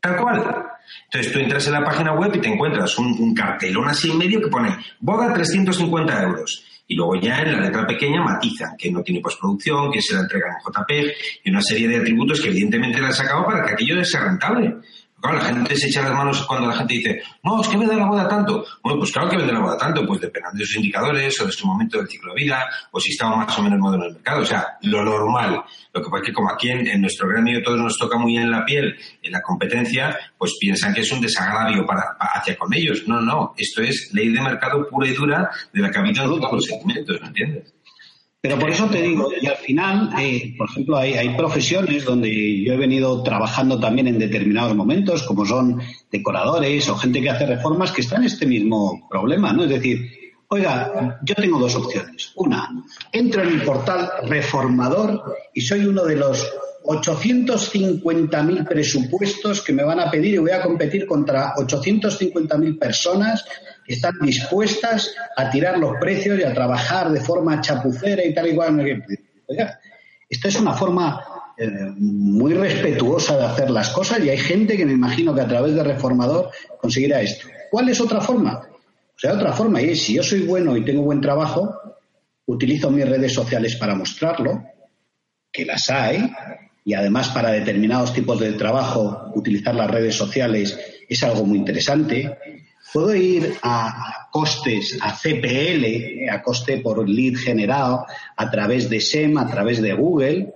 [0.00, 0.66] Tal cual.
[1.06, 4.18] Entonces tú entras en la página web y te encuentras un, un cartelón así en
[4.18, 8.90] medio que pone boda 350 euros y luego ya en la letra pequeña matizan que
[8.90, 11.14] no tiene postproducción, que se la entrega en JPEG
[11.44, 14.76] y una serie de atributos que evidentemente le han sacado para que aquello sea rentable.
[15.22, 17.94] Claro, la gente se echa las manos cuando la gente dice, no, es que vende
[17.94, 18.64] la boda tanto.
[18.82, 21.52] Bueno, pues claro que vende la boda tanto, pues depende de sus indicadores o de
[21.52, 24.14] su momento del ciclo de vida o si estaba más o menos moderno en el
[24.16, 24.42] mercado.
[24.42, 25.62] O sea, lo normal.
[25.92, 28.50] Lo que pasa es que como aquí en, nuestro gremio todos nos toca muy en
[28.50, 33.04] la piel en la competencia, pues piensan que es un desagravio para, hacia con ellos.
[33.06, 36.52] No, no, esto es ley de mercado pura y dura de la que habitan todos
[36.52, 37.72] los segmentos, ¿me entiendes?
[38.42, 42.64] Pero por eso te digo, y al final, eh, por ejemplo, hay, hay, profesiones donde
[42.64, 47.46] yo he venido trabajando también en determinados momentos, como son decoradores o gente que hace
[47.46, 49.62] reformas, que están en este mismo problema, ¿no?
[49.62, 50.10] Es decir,
[50.48, 52.32] oiga, yo tengo dos opciones.
[52.34, 52.68] Una,
[53.12, 55.22] entro en el portal reformador
[55.54, 56.44] y soy uno de los
[56.82, 63.44] 850.000 presupuestos que me van a pedir y voy a competir contra 850.000 personas
[63.84, 68.48] que están dispuestas a tirar los precios y a trabajar de forma chapucera y tal
[68.48, 69.04] y cual.
[69.46, 69.80] Oiga,
[70.28, 71.22] es una forma
[71.58, 75.48] eh, muy respetuosa de hacer las cosas y hay gente que me imagino que a
[75.48, 77.48] través de Reformador conseguirá esto.
[77.70, 78.68] ¿Cuál es otra forma?
[79.14, 81.74] O sea, otra forma y es si yo soy bueno y tengo buen trabajo,
[82.46, 84.64] utilizo mis redes sociales para mostrarlo,
[85.52, 86.30] que las hay,
[86.84, 92.38] y además para determinados tipos de trabajo utilizar las redes sociales es algo muy interesante.
[92.92, 99.38] Puedo ir a costes, a CPL, a coste por lead generado, a través de SEM,
[99.38, 100.52] a través de Google,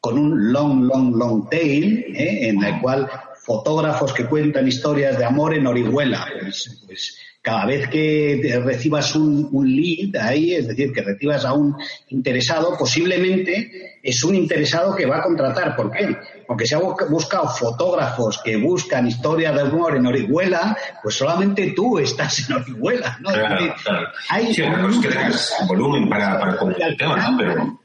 [0.00, 2.48] con un long, long, long tail, ¿eh?
[2.48, 3.08] en el cual
[3.44, 9.50] fotógrafos que cuentan historias de amor en Orihuela, pues, pues cada vez que recibas un,
[9.64, 11.74] lead ahí, es decir, que recibas a un
[12.08, 15.74] interesado, posiblemente es un interesado que va a contratar.
[15.74, 16.16] ¿Por qué?
[16.46, 21.98] Porque se ha buscado fotógrafos que buscan historias de amor en Orihuela, pues solamente tú
[21.98, 23.18] estás en Orihuela.
[23.20, 23.30] ¿no?
[23.30, 24.08] Claro, claro.
[24.28, 24.62] Hay sí,
[25.00, 27.38] que tengas volumen para, para el tema, ¿no?
[27.38, 27.79] Pero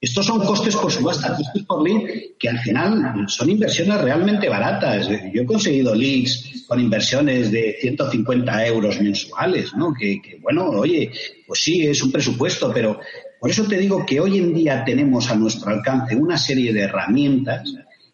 [0.00, 2.02] estos son costes por subasta, costes por lead,
[2.38, 5.08] que al final son inversiones realmente baratas.
[5.32, 9.94] Yo he conseguido leads con inversiones de 150 euros mensuales, ¿no?
[9.94, 11.10] Que, bueno, oye,
[11.46, 13.00] pues sí, es un presupuesto, pero
[13.40, 16.80] por eso te digo que hoy en día tenemos a nuestro alcance una serie de
[16.80, 17.72] herramientas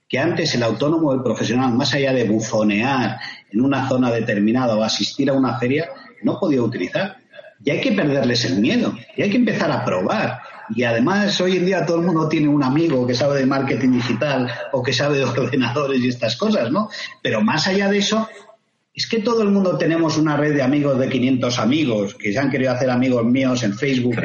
[0.08, 3.18] que antes el autónomo o el profesional, más allá de bufonear
[3.50, 5.88] en una zona determinada o asistir a una feria,
[6.22, 7.16] no podía utilizar.
[7.64, 10.41] Y hay que perderles el miedo, y hay que empezar a probar.
[10.74, 13.92] Y además hoy en día todo el mundo tiene un amigo que sabe de marketing
[13.92, 16.88] digital o que sabe de ordenadores y estas cosas, ¿no?
[17.22, 18.28] Pero más allá de eso,
[18.94, 22.38] es que todo el mundo tenemos una red de amigos de 500 amigos que se
[22.38, 24.16] han querido hacer amigos míos en Facebook,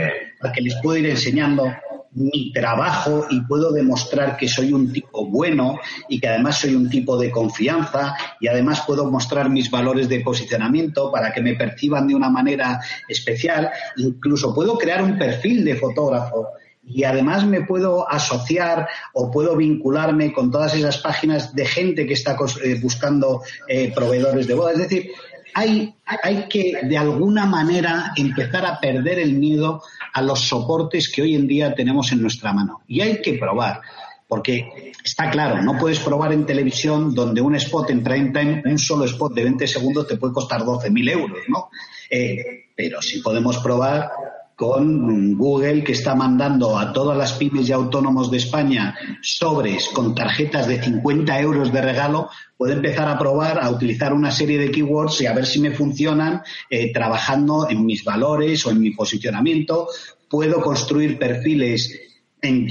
[0.42, 1.74] a que les puedo ir enseñando
[2.14, 6.90] mi trabajo y puedo demostrar que soy un tipo bueno y que además soy un
[6.90, 12.08] tipo de confianza y además puedo mostrar mis valores de posicionamiento para que me perciban
[12.08, 13.70] de una manera especial.
[13.98, 16.48] Incluso puedo crear un perfil de fotógrafo
[16.88, 22.14] y además me puedo asociar o puedo vincularme con todas esas páginas de gente que
[22.14, 24.72] está eh, buscando eh, proveedores de boda.
[24.72, 25.12] Es decir,
[25.54, 29.82] hay, hay que de alguna manera empezar a perder el miedo
[30.18, 32.82] a los soportes que hoy en día tenemos en nuestra mano.
[32.88, 33.82] Y hay que probar.
[34.28, 38.80] Porque está claro, no puedes probar en televisión donde un spot en prime time, un
[38.80, 41.70] solo spot de 20 segundos te puede costar 12.000 euros, ¿no?
[42.10, 44.10] Eh, pero sí podemos probar
[44.58, 50.16] con Google que está mandando a todas las pymes y autónomos de España sobres con
[50.16, 54.72] tarjetas de 50 euros de regalo, puedo empezar a probar a utilizar una serie de
[54.72, 56.42] keywords y a ver si me funcionan
[56.72, 59.90] eh, trabajando en mis valores o en mi posicionamiento.
[60.28, 61.96] Puedo construir perfiles
[62.42, 62.68] en,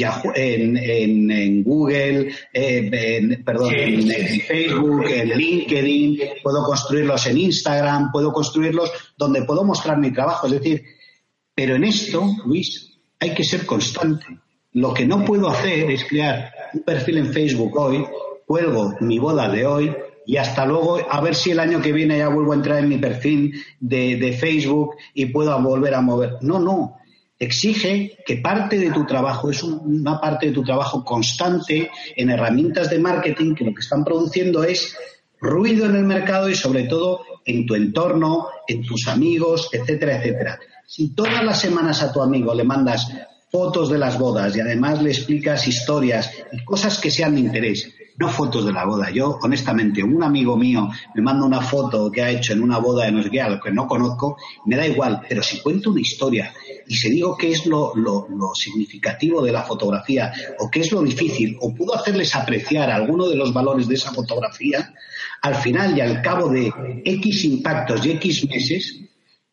[0.77, 9.43] en, Google, eh, perdón, en, Facebook, en LinkedIn, puedo construirlos en Instagram, puedo construirlos donde
[9.43, 10.49] puedo mostrar mi trabajo.
[10.49, 10.83] Es decir,
[11.57, 14.27] pero en esto, Luis, hay que ser constante.
[14.73, 18.05] Lo que no puedo hacer es crear un perfil en Facebook hoy,
[18.47, 22.19] cuelgo mi boda de hoy y hasta luego a ver si el año que viene
[22.19, 26.35] ya vuelvo a entrar en mi perfil de, Facebook y puedo volver a mover.
[26.43, 26.99] No, no.
[27.39, 32.91] Exige que parte de tu trabajo es una parte de tu trabajo constante en herramientas
[32.91, 34.95] de marketing que lo que están produciendo es
[35.41, 40.59] ruido en el mercado y sobre todo en tu entorno, en tus amigos, etcétera, etcétera.
[40.87, 43.09] Si todas las semanas a tu amigo le mandas
[43.51, 47.93] fotos de las bodas y además le explicas historias y cosas que sean de interés,
[48.19, 49.11] no fotos de la boda.
[49.11, 53.05] Yo, honestamente, un amigo mío me manda una foto que ha hecho en una boda
[53.05, 56.55] de no sé que no conozco, me da igual, pero si cuento una historia
[56.87, 60.93] y si digo qué es lo, lo, lo significativo de la fotografía o qué es
[60.93, 64.95] lo difícil, o puedo hacerles apreciar alguno de los valores de esa fotografía,
[65.43, 66.73] al final y al cabo de
[67.05, 69.01] X impactos y X meses,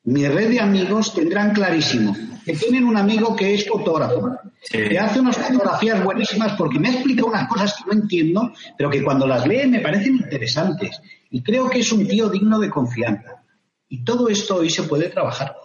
[0.05, 4.37] mi red de amigos tendrán clarísimo que tienen un amigo que es fotógrafo,
[4.69, 9.03] que hace unas fotografías buenísimas porque me explica unas cosas que no entiendo, pero que
[9.03, 11.01] cuando las lee me parecen interesantes.
[11.29, 13.43] Y creo que es un tío digno de confianza.
[13.87, 15.55] Y todo esto hoy se puede trabajar.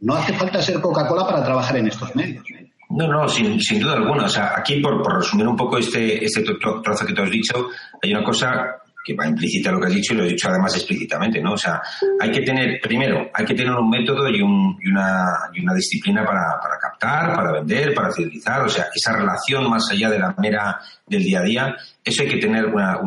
[0.00, 2.44] No hace falta ser Coca-Cola para trabajar en estos medios.
[2.90, 4.24] No, no, sin, duda alguna.
[4.24, 7.68] O sea, aquí, por, resumir un poco este, este trozo que te has dicho,
[8.02, 10.74] hay una cosa que va implícita lo que has dicho y lo he dicho además
[10.76, 11.54] explícitamente, ¿no?
[11.54, 11.80] O sea,
[12.20, 15.74] hay que tener, primero, hay que tener un método y, un, y, una, y una
[15.74, 20.18] disciplina para, para captar, para vender, para fidelizar, o sea, esa relación más allá de
[20.18, 22.98] la mera del día a día, eso hay que tener una,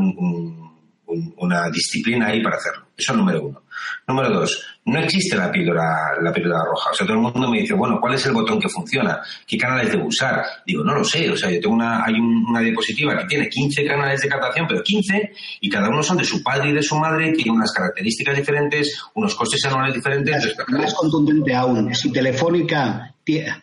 [1.08, 2.88] una disciplina ahí para hacerlo.
[2.98, 3.64] Eso es número uno.
[4.08, 6.92] Número dos, no existe la píldora, la píldora roja.
[6.92, 9.20] O sea, todo el mundo me dice, bueno, ¿cuál es el botón que funciona?
[9.46, 10.44] ¿Qué canales debo usar?
[10.66, 11.30] Digo, no lo sé.
[11.30, 14.84] O sea, yo tengo una, hay una diapositiva que tiene 15 canales de captación, pero
[14.84, 18.38] 15, y cada uno son de su padre y de su madre, tiene unas características
[18.38, 20.56] diferentes, unos costes anuales diferentes.
[20.68, 23.14] Más contundente aún, si Telefónica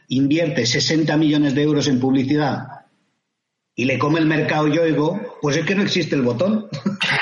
[0.09, 2.83] invierte 60 millones de euros en publicidad
[3.75, 6.69] y le come el mercado Yoigo, pues es que no existe el botón.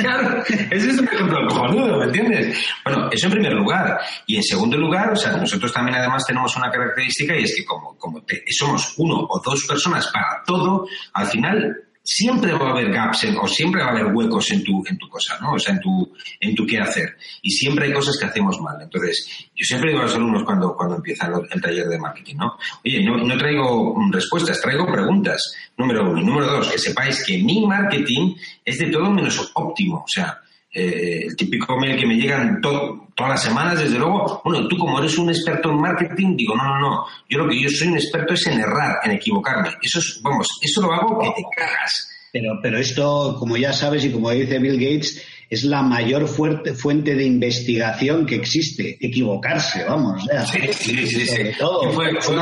[0.00, 2.58] claro, ese es un ejemplo cojonudo, ¿me entiendes?
[2.84, 3.98] Bueno, eso en primer lugar.
[4.26, 7.64] Y en segundo lugar, o sea, nosotros también además tenemos una característica y es que
[7.64, 12.92] como, como somos uno o dos personas para todo, al final siempre va a haber
[12.92, 15.54] gaps o siempre va a haber huecos en tu, en tu cosa, ¿no?
[15.54, 17.16] O sea, en tu, en tu qué hacer.
[17.40, 18.76] Y siempre hay cosas que hacemos mal.
[18.80, 22.58] Entonces, yo siempre digo a los alumnos cuando, cuando empiezan el taller de marketing, ¿no?
[22.84, 25.54] Oye, no, no traigo respuestas, traigo preguntas.
[25.78, 26.20] Número uno.
[26.20, 30.04] Número dos, que sepáis que mi marketing es de todo menos óptimo.
[30.04, 30.38] O sea,
[30.74, 34.98] eh, el típico mail que me llegan todas las semanas, desde luego, bueno, tú como
[34.98, 37.96] eres un experto en marketing, digo, no, no, no, yo lo que yo soy un
[37.96, 39.68] experto es en errar, en equivocarme.
[39.80, 42.10] Eso es, vamos, eso lo hago que te cagas.
[42.32, 46.74] Pero, pero esto, como ya sabes y como dice Bill Gates, es la mayor fuerte,
[46.74, 50.26] fuente de investigación que existe, equivocarse, vamos.
[50.50, 51.26] sí, sí, sí.
[51.26, 51.42] sí.
[51.56, 52.34] Todo, fue, fue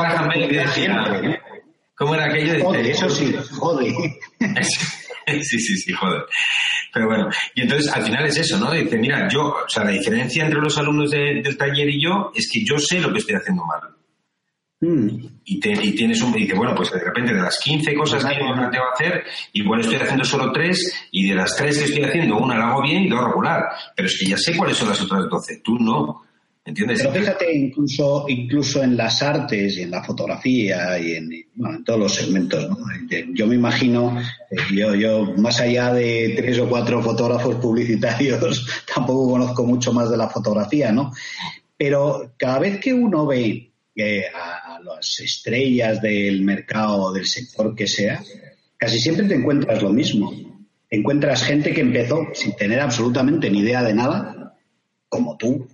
[1.94, 2.72] ¿Cómo era aquello?
[2.72, 3.92] de eso sí, joder.
[5.42, 6.24] sí, sí, sí, joder.
[6.92, 8.70] Pero bueno, y entonces al final es eso, ¿no?
[8.70, 12.50] Dice, mira, yo, o sea, la diferencia entre los alumnos del taller y yo es
[12.50, 13.80] que yo sé lo que estoy haciendo mal.
[14.82, 15.26] Mm.
[15.44, 16.36] Y, tienes un.
[16.36, 19.80] Y dice, bueno, pues de repente de las 15 cosas que me planteo hacer, igual
[19.80, 23.04] estoy haciendo solo 3, y de las 3 que estoy haciendo, una la hago bien
[23.04, 23.62] y dos regular.
[23.94, 25.60] Pero es que ya sé cuáles son las otras 12.
[25.62, 26.22] Tú no.
[26.64, 31.84] Pero fíjate, incluso, incluso en las artes y en la fotografía y en, bueno, en
[31.84, 32.76] todos los segmentos, ¿no?
[33.34, 39.32] Yo me imagino, eh, yo, yo más allá de tres o cuatro fotógrafos publicitarios, tampoco
[39.32, 41.12] conozco mucho más de la fotografía, ¿no?
[41.76, 47.74] Pero cada vez que uno ve eh, a las estrellas del mercado, o del sector
[47.74, 48.22] que sea,
[48.76, 50.32] casi siempre te encuentras lo mismo.
[50.88, 54.56] Encuentras gente que empezó sin tener absolutamente ni idea de nada,
[55.08, 55.66] como tú,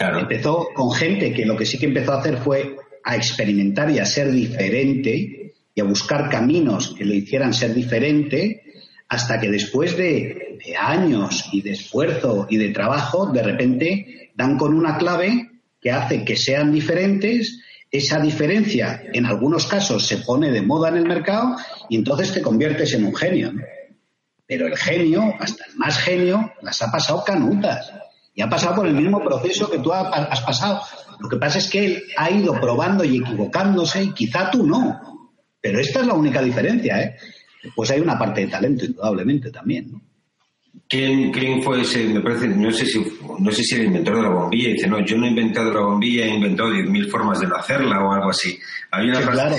[0.00, 3.98] Empezó con gente que lo que sí que empezó a hacer fue a experimentar y
[3.98, 8.62] a ser diferente y a buscar caminos que lo hicieran ser diferente
[9.08, 14.74] hasta que después de, años y de esfuerzo y de trabajo, de repente dan con
[14.74, 15.50] una clave
[15.80, 17.60] que hace que sean diferentes.
[17.90, 21.56] Esa diferencia, en algunos casos, se pone de moda en el mercado
[21.90, 23.52] y entonces te conviertes en un genio.
[24.46, 27.92] Pero el genio, hasta el más genio, las ha pasado canutas
[28.34, 30.80] y ha pasado por el mismo proceso que tú has pasado.
[31.20, 35.28] Lo que pasa es que él ha ido probando y equivocándose y quizá tú no.
[35.60, 37.16] Pero esta es la única diferencia, ¿eh?
[37.76, 40.02] Pues hay una parte de talento, indudablemente, también, ¿no?
[40.88, 42.04] ¿Quién, fue ese?
[42.04, 43.02] Me parece, no sé si,
[43.38, 45.80] no sé si el inventor de la bombilla dice, no, yo no he inventado la
[45.80, 48.58] bombilla, he inventado 10.000 formas de hacerla o algo así.
[48.90, 49.56] Había una claro,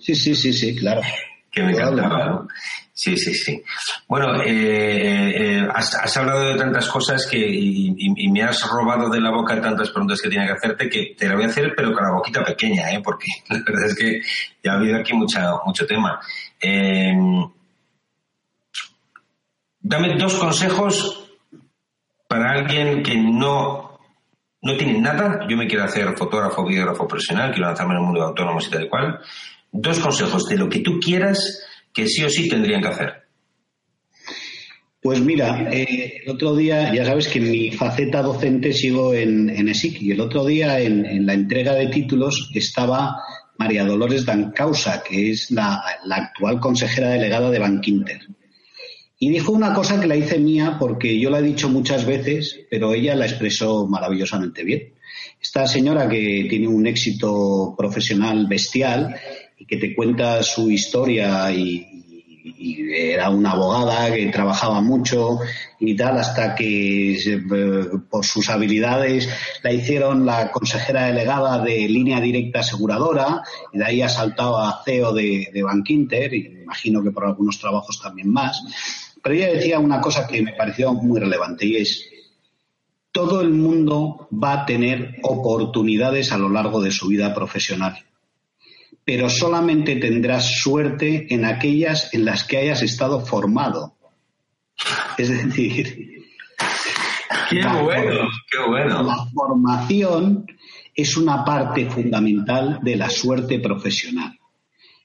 [0.00, 1.02] sí, sí, sí, sí, claro.
[1.50, 2.48] Que me encantaba, ¿no?
[2.94, 3.62] Sí, sí, sí.
[4.06, 9.30] Bueno, eh, eh, has, hablado de tantas cosas que y, me has robado de la
[9.30, 12.04] boca tantas preguntas que tenía que hacerte que te la voy a hacer, pero con
[12.04, 13.00] la boquita pequeña, ¿eh?
[13.02, 14.20] porque la verdad es que
[14.62, 16.20] ya ha habido aquí mucha, mucho tema.
[16.60, 17.14] Eh,
[19.80, 21.30] dame dos consejos
[22.28, 23.98] para alguien que no,
[24.60, 25.46] no tiene nada.
[25.48, 28.70] Yo me quiero hacer fotógrafo, videógrafo profesional, quiero lanzarme en el mundo de autónomos y
[28.70, 29.18] tal y cual.
[29.70, 33.22] Dos consejos de lo que tú quieras que sí o sí tendrían que hacer?
[35.02, 39.50] Pues mira, eh, el otro día, ya sabes que en mi faceta docente sigo en,
[39.50, 43.16] en ESIC y el otro día en, la entrega de títulos estaba
[43.58, 48.20] María Dolores Dancausa, que es la, actual consejera delegada de Bankinter.
[49.18, 52.60] Y dijo una cosa que la hice mía porque yo la he dicho muchas veces,
[52.70, 54.94] pero ella la expresó maravillosamente bien.
[55.40, 59.16] Esta señora que tiene un éxito profesional bestial
[59.66, 61.88] que te cuenta su historia y,
[62.94, 65.38] era una abogada que trabajaba mucho
[65.78, 67.40] y tal, hasta que eh,
[68.10, 69.28] por sus habilidades
[69.62, 73.42] la hicieron la consejera delegada de línea directa aseguradora
[73.72, 77.24] y de ahí ha saltado a CEO de, de Bankinter y me imagino que por
[77.24, 78.60] algunos trabajos también más.
[79.22, 82.08] Pero ella decía una cosa que me pareció muy relevante y es
[83.12, 88.04] todo el mundo va a tener oportunidades a lo largo de su vida profesional
[89.04, 93.96] pero solamente tendrás suerte en aquellas en las que hayas estado formado.
[95.18, 96.24] Es decir,
[97.50, 99.02] qué bueno, qué bueno.
[99.02, 100.46] La formación
[100.94, 104.38] es una parte fundamental de la suerte profesional.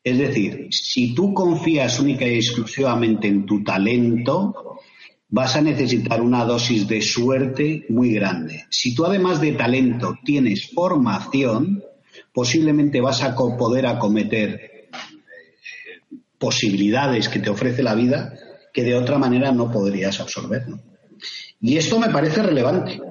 [0.04, 4.80] Es decir, si tú confías única y exclusivamente en tu talento,
[5.30, 8.66] vas a necesitar una dosis de suerte muy grande.
[8.70, 11.84] Si tú además de talento tienes formación,
[12.34, 14.89] posiblemente vas a poder acometer eh,
[16.38, 18.34] posibilidades que te ofrece la vida
[18.74, 20.65] que de otra manera no podrías absorber.
[21.59, 23.01] Y esto me parece relevante,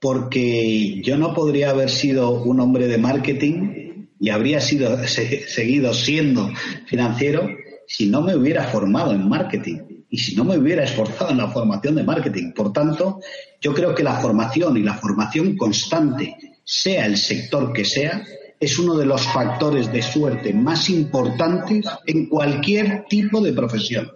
[0.00, 6.50] porque yo no podría haber sido un hombre de marketing y habría sido, seguido siendo
[6.86, 7.48] financiero
[7.86, 9.78] si no me hubiera formado en marketing.
[10.10, 12.52] y si no me hubiera esforzado en la formación de marketing.
[12.52, 13.20] Por tanto,
[13.60, 18.24] yo creo que la formación y la formación constante, sea el sector que sea,
[18.58, 24.12] es uno de los factores de suerte más importantes en cualquier tipo de profesión.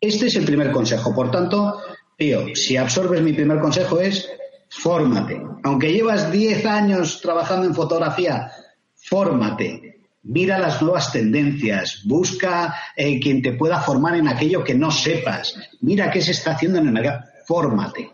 [0.00, 1.14] Este es el primer consejo.
[1.14, 1.80] Por tanto,
[2.16, 4.28] tío, si absorbes mi primer consejo es
[4.68, 5.40] fórmate.
[5.62, 8.50] Aunque llevas 10 años trabajando en fotografía,
[8.94, 10.00] fórmate.
[10.22, 15.54] Mira las nuevas tendencias, busca eh, quien te pueda formar en aquello que no sepas,
[15.80, 18.10] mira qué se está haciendo en el mercado, fórmate.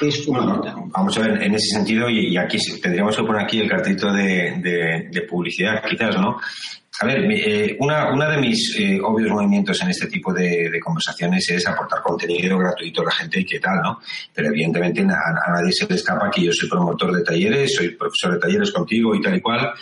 [0.00, 0.74] Es fundamental.
[0.88, 5.08] vamos a ver, en ese sentido, y, aquí tendríamos que poner aquí el cartito de,
[5.10, 6.38] de publicidad, quizás, ¿no?
[6.98, 11.46] A ver, eh, una, una, de mis eh, obvios movimientos en este tipo de, conversaciones
[11.50, 14.00] es aportar contenido gratuito a la gente y qué tal, ¿no?
[14.32, 18.34] Pero evidentemente a, nadie se le escapa que yo soy promotor de talleres, soy profesor
[18.34, 19.72] de talleres contigo y tal y cual.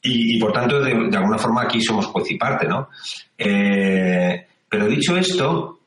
[0.00, 2.88] Y, por tanto, de, alguna forma aquí somos juez y parte, ¿no?
[3.36, 5.80] Eh, pero dicho esto,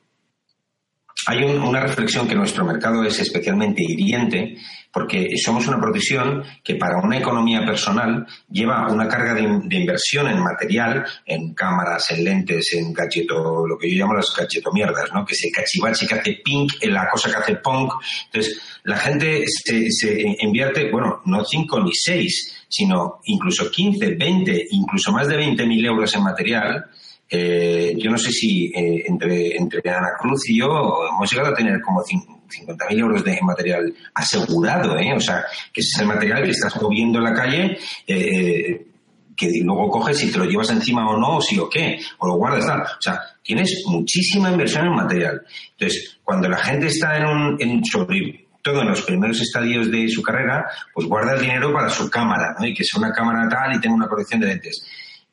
[1.27, 4.57] hay una reflexión que nuestro mercado es especialmente hiriente
[4.91, 10.39] porque somos una profesión que para una economía personal lleva una carga de, inversión en
[10.39, 15.25] material, en cámaras, en lentes, en gadgeto, lo que yo llamo las gadgetomierdas, ¿no?
[15.25, 17.91] Que se cachivache, que hace pink, la cosa que hace punk.
[18.27, 24.67] Entonces, la gente se, se invierte, bueno, no cinco ni seis, sino incluso 15, 20,
[24.71, 26.85] incluso más de 20.000 euros en material
[27.29, 31.55] eh, yo no sé si eh, entre, entre Ana Cruz y yo hemos llegado a
[31.55, 35.13] tener como 50.000 euros de material asegurado, ¿eh?
[35.15, 38.87] O sea, que es el material que estás moviendo en la calle, eh,
[39.35, 42.27] que luego coges si te lo llevas encima o no, o sí o qué, o
[42.27, 42.81] lo guardas tal.
[42.81, 45.41] O sea, tienes muchísima inversión en material.
[45.71, 50.07] Entonces, cuando la gente está en un, en sobre todo en los primeros estadios de
[50.09, 52.65] su carrera, pues guarda el dinero para su cámara, ¿no?
[52.65, 54.85] Y que sea una cámara tal y tenga una colección de lentes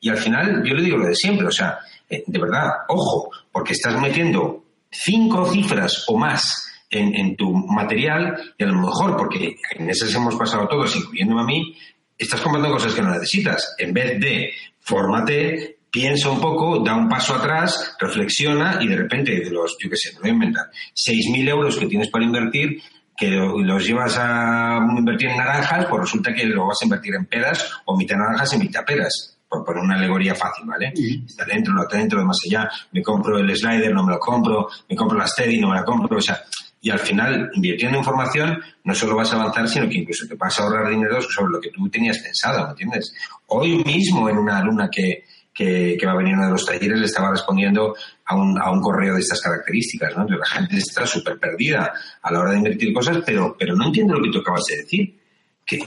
[0.03, 1.79] y al final, yo le digo lo de siempre, o sea,
[2.09, 8.65] eh, de verdad, ojo, porque estás metiendo cinco cifras o más en, tu material y
[8.65, 11.77] a lo mejor, porque en esas hemos pasado todos, incluyéndome a mí,
[12.17, 13.75] estás comprando cosas que no necesitas.
[13.79, 14.51] En vez de
[14.81, 19.89] fórmate, piensa un poco, da un paso atrás, reflexiona y de repente de los, yo
[19.89, 22.81] qué sé, me voy a inventar, 6.000 euros que tienes para invertir,
[23.15, 27.25] que los llevas a invertir en naranjas, pues resulta que lo vas a invertir en
[27.25, 30.91] peras o mitad naranjas y mitad peras por poner una alegoría fácil, ¿vale?
[31.25, 34.19] Está dentro, no está dentro, de más allá, me compro el slider, no me lo
[34.19, 36.41] compro, me compro la steady, no me la compro, o sea,
[36.81, 40.35] y al final, invirtiendo en formación, no solo vas a avanzar, sino que incluso te
[40.35, 43.13] vas a ahorrar dinero sobre lo que tú tenías pensado, ¿me entiendes?
[43.47, 45.23] Hoy mismo en una alumna que,
[45.53, 47.95] que, va a venir uno de los talleres le estaba respondiendo
[48.25, 50.25] a un, a un correo de estas características, ¿no?
[50.25, 54.15] la gente está súper perdida a la hora de invertir cosas, pero, pero no entiendo
[54.15, 55.19] lo que tú acabas de decir.
[55.65, 55.79] Que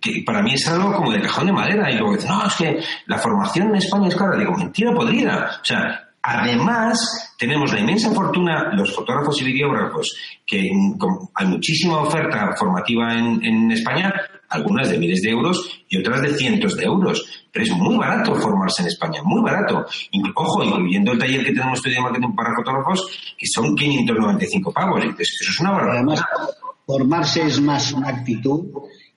[0.00, 1.90] que para mí es algo como de cajón de madera.
[1.90, 4.36] Y luego dicen, no, es que la formación en España es cara.
[4.36, 5.58] Digo, mentira podrida.
[5.60, 10.14] O sea, además tenemos la inmensa fortuna, los fotógrafos y videógrafos,
[10.46, 10.70] que
[11.34, 14.12] hay muchísima oferta formativa en, en España,
[14.50, 17.44] algunas de miles de euros y otras de cientos de euros.
[17.52, 19.86] Pero es muy barato formarse en España, muy barato.
[20.34, 25.02] ojo, incluyendo el taller que tenemos de marketing para fotógrafos, que son 595 pavos.
[25.02, 25.96] Entonces, eso es una barbaridad.
[25.96, 26.24] Además,
[26.86, 28.66] formarse es más una actitud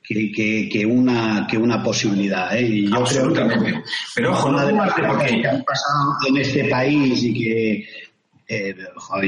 [0.04, 2.56] que, que, una, que una posibilidad.
[2.56, 2.62] ¿eh?
[2.62, 3.82] Y yo creo que,
[4.16, 7.88] pero ojo, una de las cosas que han pasado en este país y que
[8.48, 8.76] eh,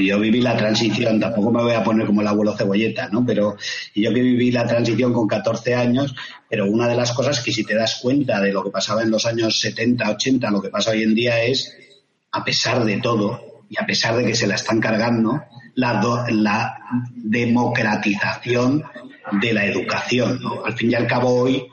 [0.04, 3.26] yo viví la transición, tampoco me voy a poner como el abuelo cebolleta, ¿no?
[3.26, 3.56] Pero
[3.96, 6.14] yo que viví la transición con 14 años,
[6.50, 9.12] pero una de las cosas que si te das cuenta de lo que pasaba en
[9.12, 11.74] los años 70, 80, lo que pasa hoy en día es,
[12.32, 15.42] a pesar de todo, y a pesar de que se la están cargando,
[15.76, 16.78] la,
[17.16, 18.84] democratización
[19.42, 20.40] de la educación.
[20.64, 21.68] Al fin y al cabo, hoy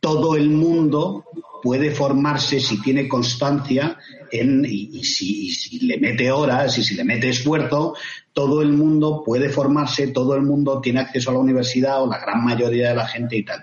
[0.00, 1.24] todo el mundo
[1.62, 3.96] puede formarse si tiene constancia
[4.30, 7.94] en, y, si, le mete horas y si le mete esfuerzo,
[8.32, 12.18] todo el mundo puede formarse, todo el mundo tiene acceso a la universidad o la
[12.18, 13.62] gran mayoría de la gente y tal.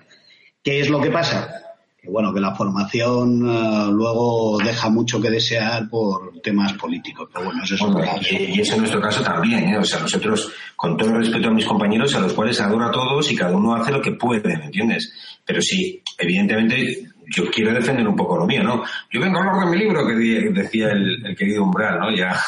[0.64, 1.69] ¿Qué es lo que pasa?
[2.02, 7.30] Que bueno, que la formación uh, luego deja mucho que desear por temas políticos.
[7.34, 9.78] Pero bueno, eso es y, y, eso en nuestro caso también, ¿eh?
[9.78, 12.92] O sea, nosotros, con todo el respeto a mis compañeros, a los cuales adoro a
[12.92, 15.14] todos y cada uno hace lo que puede, ¿me entiendes?
[15.46, 18.84] Pero sí, evidentemente, yo quiero defender un poco lo mío, ¿no?
[19.12, 22.16] Yo vengo a hablar de mi libro, que decía el, querido Umbral, ¿no?
[22.16, 22.40] Ya,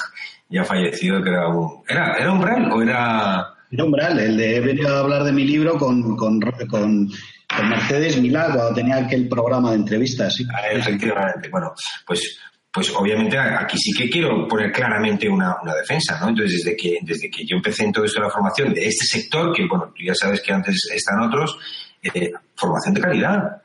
[0.49, 1.81] ya fallecido, que era un...
[1.87, 3.47] ¿Era, ¿Era Umbral o era...?
[3.69, 6.39] Era Umbral, el de he venido a hablar de mi libro con, con,
[6.69, 7.09] con
[7.55, 10.35] con Mercedes Milá cuando tenía aquel programa de entrevistas.
[10.35, 10.45] ¿sí?
[10.53, 11.49] Ah, efectivamente.
[11.49, 11.73] Bueno,
[12.05, 12.39] pues
[12.73, 16.29] pues obviamente aquí sí que quiero poner claramente una, defensa, ¿no?
[16.29, 19.53] Entonces, desde que, desde que yo empecé en todo esto la formación de este sector,
[19.53, 21.57] que bueno, tú ya sabes que antes están otros,
[22.01, 23.61] eh, formación de calidad.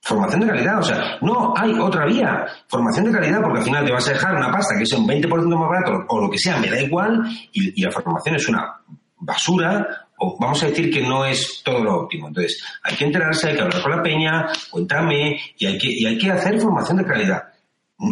[0.00, 2.44] Formación de calidad, o sea, no hay otra vía.
[2.68, 5.08] Formación de calidad, porque al final te vas a dejar una pasta que sea un
[5.08, 7.22] 20% más barato o lo que sea, me da igual,
[7.52, 8.80] y, la formación es una
[9.16, 12.28] basura, o vamos a decir que no es todo lo óptimo.
[12.28, 16.06] Entonces, hay que enterarse, hay que hablar con la peña, cuéntame, y hay que, y
[16.06, 17.42] hay que hacer formación de calidad.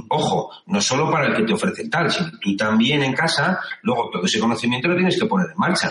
[0.09, 4.11] Ojo, no solo para el que te ofrece tal, sino tú también en casa, luego
[4.11, 5.90] todo ese conocimiento lo tienes que poner en marcha.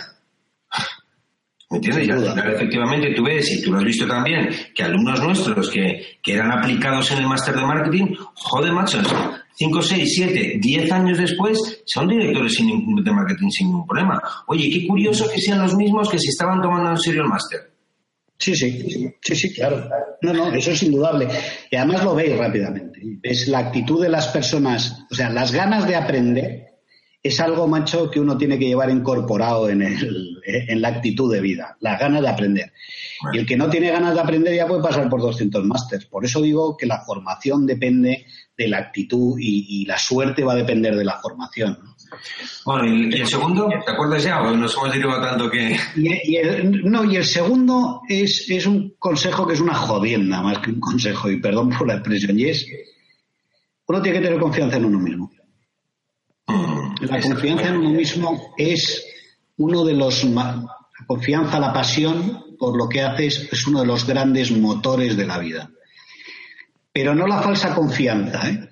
[1.72, 2.08] ¿Me entiendes?
[2.08, 6.20] Y al efectivamente, tú ves, y tú lo has visto también, que alumnos nuestros que,
[6.22, 9.00] que eran aplicados en el máster de marketing, joder, macho,
[9.56, 14.22] 5, 6, 7, 10 años después, son directores de marketing sin ningún problema.
[14.48, 17.72] Oye, qué curioso que sean los mismos que se estaban tomando en serio el máster.
[18.38, 19.88] Sí, sí, sí, sí, claro.
[20.24, 21.28] No, no, eso es indudable.
[21.70, 23.00] Y además lo veis rápidamente.
[23.24, 26.72] Es la actitud de las personas, o sea, las ganas de aprender
[27.24, 31.42] es algo, macho, que uno tiene que llevar incorporado en, el, en la actitud de
[31.42, 32.74] vida, las ganas de aprender.
[33.34, 36.06] Y el que no tiene ganas de aprender ya puede pasar por 200 másters.
[36.06, 38.26] Por eso digo que la formación depende
[38.58, 41.78] de la actitud y, la suerte va a depender de la formación.
[42.66, 43.70] Bueno, ¿y, el segundo?
[43.86, 45.78] ¿Te acuerdas ya o nos hemos derivado tanto que...?
[45.96, 50.60] Y, el, no, y el segundo es, es un consejo que es una jodienda más
[50.60, 52.68] que un consejo, y perdón por la expresión, y es,
[53.88, 55.32] uno tiene que tener confianza en uno mismo.
[57.02, 59.06] La confianza en uno mismo es
[59.64, 60.24] uno de los.
[60.24, 60.68] La
[61.08, 65.40] confianza, la pasión por lo que haces es uno de los grandes motores de la
[65.40, 65.72] vida.
[66.94, 68.70] Pero no la falsa confianza, ¿eh?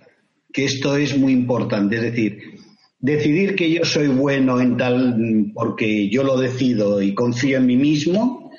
[0.54, 1.96] que esto es muy importante.
[1.96, 2.60] Es decir,
[3.00, 7.78] decidir que yo soy bueno en tal porque yo lo decido y confío en mí
[7.78, 8.52] mismo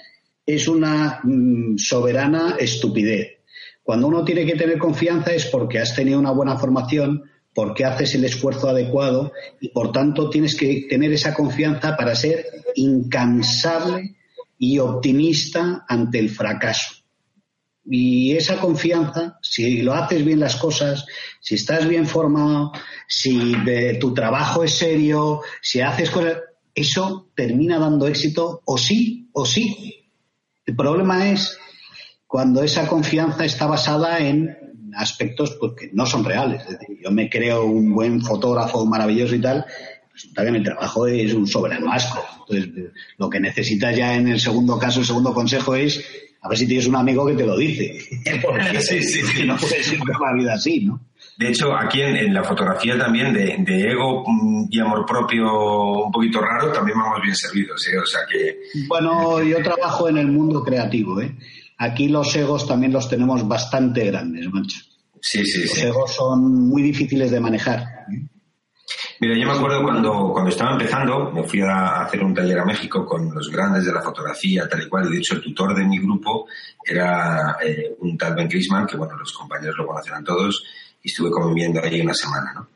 [0.46, 3.38] es una mm, soberana estupidez.
[3.82, 8.14] Cuando uno tiene que tener confianza es porque has tenido una buena formación, porque haces
[8.14, 14.16] el esfuerzo adecuado y por tanto tienes que tener esa confianza para ser incansable
[14.58, 16.94] y optimista ante el fracaso.
[17.84, 21.06] Y esa confianza, si lo haces bien las cosas,
[21.40, 22.72] si estás bien formado,
[23.08, 23.54] si
[23.98, 26.38] tu trabajo es serio, si haces cosas,
[26.74, 30.08] eso termina dando éxito o sí o sí.
[30.66, 31.58] El problema es
[32.26, 36.62] cuando esa confianza está basada en aspectos pues, que no son reales.
[36.62, 39.64] Es decir, yo me creo un buen fotógrafo maravilloso y tal,
[40.12, 42.24] resulta que en el trabajo es un soberano asco.
[42.48, 46.04] Entonces, lo que necesitas ya en el segundo caso, el segundo consejo es
[46.42, 47.98] a ver si tienes un amigo que te lo dice.
[48.42, 49.44] Porque sí, sí, sí.
[49.46, 51.00] no puede ser la vida así, ¿no?
[51.36, 56.38] De hecho, aquí en, la fotografía también de, ego mm, y amor propio un poquito
[56.38, 57.98] raro, también vamos bien servidos, ¿eh?
[57.98, 58.58] O sea que...
[58.86, 61.34] Bueno, yo trabajo en el mundo creativo, ¿eh?
[61.82, 64.80] Aquí los egos también los tenemos bastante grandes, macho.
[65.18, 67.82] Sí, sí, los egos son muy difíciles de manejar.
[69.18, 72.66] Mira, yo me acuerdo cuando, cuando estaba empezando, me fui a hacer un taller a
[72.66, 75.74] México con los grandes de la fotografía, tal y cual, y de hecho el tutor
[75.74, 76.46] de mi grupo
[76.84, 80.62] era eh, un tal Ben Grisman, que bueno, los compañeros lo conocerán todos,
[81.02, 82.68] y estuve conviviendo ahí una semana, ¿no?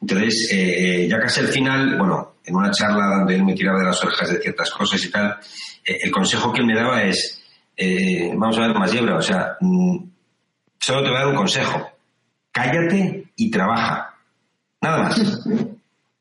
[0.00, 3.84] Entonces, eh, ya casi al final, bueno, en una charla donde él me tiraba de
[3.84, 5.38] las orejas de ciertas cosas y tal,
[5.84, 7.42] eh, el consejo que él me daba es,
[7.76, 9.98] eh, vamos a ver más yebra, o sea, mm,
[10.78, 11.90] solo te voy a dar un consejo.
[12.50, 14.14] Cállate y trabaja.
[14.80, 15.44] Nada más.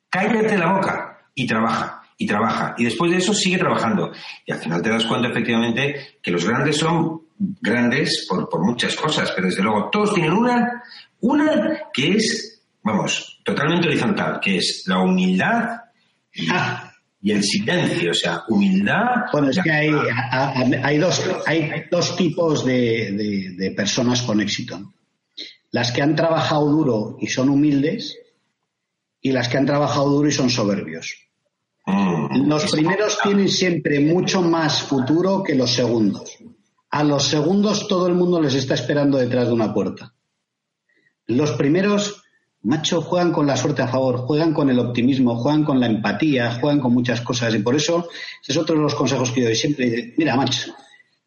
[0.10, 2.76] Cállate la boca y trabaja, y trabaja.
[2.78, 4.12] Y después de eso sigue trabajando.
[4.46, 8.96] Y al final te das cuenta efectivamente que los grandes son grandes por, por muchas
[8.96, 10.84] cosas, pero desde luego todos tienen una,
[11.22, 15.82] una que es, vamos, totalmente horizontal, que es la humildad
[16.52, 19.26] ah y el silencio, o sea, humildad.
[19.32, 19.92] Bueno, es que hay,
[20.84, 24.94] hay, dos, hay dos tipos de, personas con éxito.
[25.72, 28.18] Las que han trabajado duro y son humildes
[29.22, 31.22] y las que han trabajado duro y son soberbios.
[31.88, 32.48] Mm.
[32.48, 36.38] los primeros tienen siempre mucho más futuro que los segundos.
[36.90, 40.14] A los segundos todo el mundo les está esperando detrás de una puerta.
[41.28, 42.25] Los primeros
[42.66, 46.58] macho, juegan con la suerte a favor, juegan con el optimismo, juegan con la empatía,
[46.60, 47.54] juegan con muchas cosas.
[47.54, 48.10] Y por eso,
[48.42, 50.14] ese es otro de los consejos que yo doy siempre.
[50.18, 50.74] Mira, macho,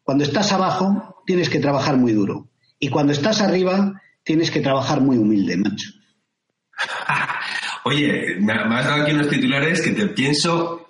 [0.03, 2.49] cuando estás abajo, tienes que trabajar muy duro.
[2.77, 5.89] Y cuando estás arriba, tienes que trabajar muy humilde, macho.
[7.85, 10.88] Oye, me has dado aquí unos titulares que te pienso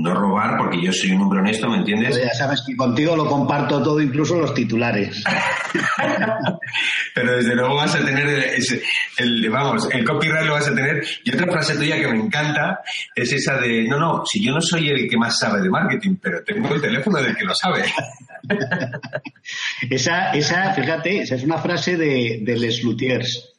[0.00, 2.16] no robar porque yo soy un hombre honesto, ¿me entiendes?
[2.16, 5.22] ya sabes que contigo lo comparto todo, incluso los titulares.
[7.14, 8.54] Pero desde luego vas a tener
[9.18, 11.02] el, vamos, el copyright lo vas a tener.
[11.24, 12.80] Y otra frase tuya que me encanta
[13.14, 16.16] es esa de, no, no, si yo no soy el que más sabe de marketing,
[16.20, 17.84] pero tengo el teléfono del que lo sabe.
[19.90, 23.54] esa, esa, fíjate, esa es una frase de, de Les Luthiers.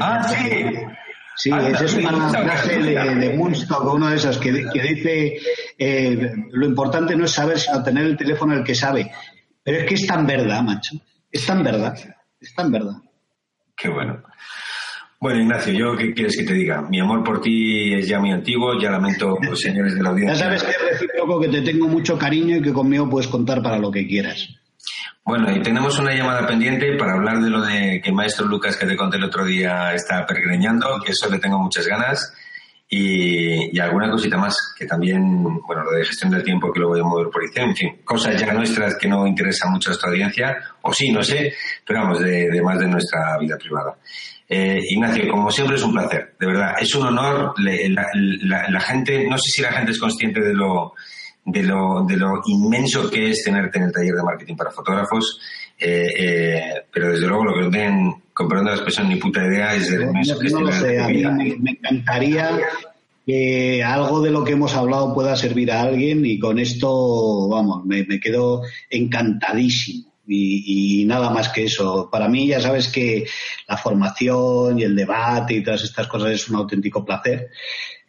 [0.00, 0.64] ah, sí.
[1.36, 5.38] Sí, esa es una frase de, de uno de esos, que, dice,
[5.78, 9.10] eh, lo importante no es saber, sino tener el teléfono el que sabe.
[9.62, 10.96] Pero es que es tan verdad, macho.
[11.30, 11.94] Es tan verdad.
[12.40, 12.96] Está en verdad.
[13.76, 14.22] Qué bueno.
[15.20, 16.82] Bueno, Ignacio, yo qué quieres que te diga.
[16.82, 20.34] Mi amor por ti es ya muy antiguo, ya lamento, los señores de la audiencia.
[20.34, 23.62] Ya sabes que es recíproco, que te tengo mucho cariño y que conmigo puedes contar
[23.62, 24.48] para lo que quieras.
[25.24, 28.76] Bueno, y tenemos una llamada pendiente para hablar de lo de que el maestro Lucas
[28.76, 32.34] que te conté el otro día está peregrinando, que eso le tengo muchas ganas.
[32.94, 35.22] Y, alguna cosita más, que también,
[35.66, 38.00] bueno, lo de gestión del tiempo que lo voy a mover por ahí, en fin,
[38.04, 41.54] cosas ya nuestras que no interesan mucho a nuestra audiencia, o sí, no sé,
[41.86, 43.96] pero vamos, de, más de nuestra vida privada.
[44.46, 49.38] Eh, Ignacio, como siempre es un placer, de verdad, es un honor, la, gente, no
[49.38, 50.92] sé si la gente es consciente de lo,
[51.44, 55.40] de lo, de lo inmenso que es tenerte en el taller de marketing para fotógrafos,
[55.78, 56.62] eh, eh,
[56.92, 60.02] pero desde luego lo que no tienen, comprando la expresión, ni puta idea es del
[60.02, 61.24] inmenso que es no sé, a mí
[61.58, 62.60] me, encantaría
[63.26, 67.84] que algo de lo que hemos hablado pueda servir a alguien y con esto, vamos,
[67.84, 70.10] me, quedo encantadísimo.
[70.24, 72.08] Y, y, nada más que eso.
[72.10, 73.26] Para mí ya sabes que
[73.66, 77.50] la formación y el debate y todas estas cosas es un auténtico placer.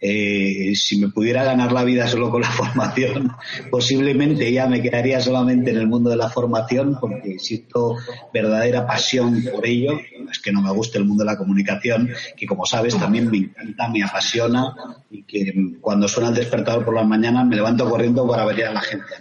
[0.05, 3.31] Eh, si me pudiera ganar la vida solo con la formación,
[3.71, 7.95] posiblemente ya me quedaría solamente en el mundo de la formación porque siento
[8.33, 9.97] verdadera pasión por ello.
[10.29, 13.37] Es que no me guste el mundo de la comunicación, que como sabes también me
[13.37, 14.75] encanta, me apasiona
[15.09, 18.73] y que cuando suena el despertador por las mañanas me levanto corriendo para ver a
[18.73, 19.13] la gente.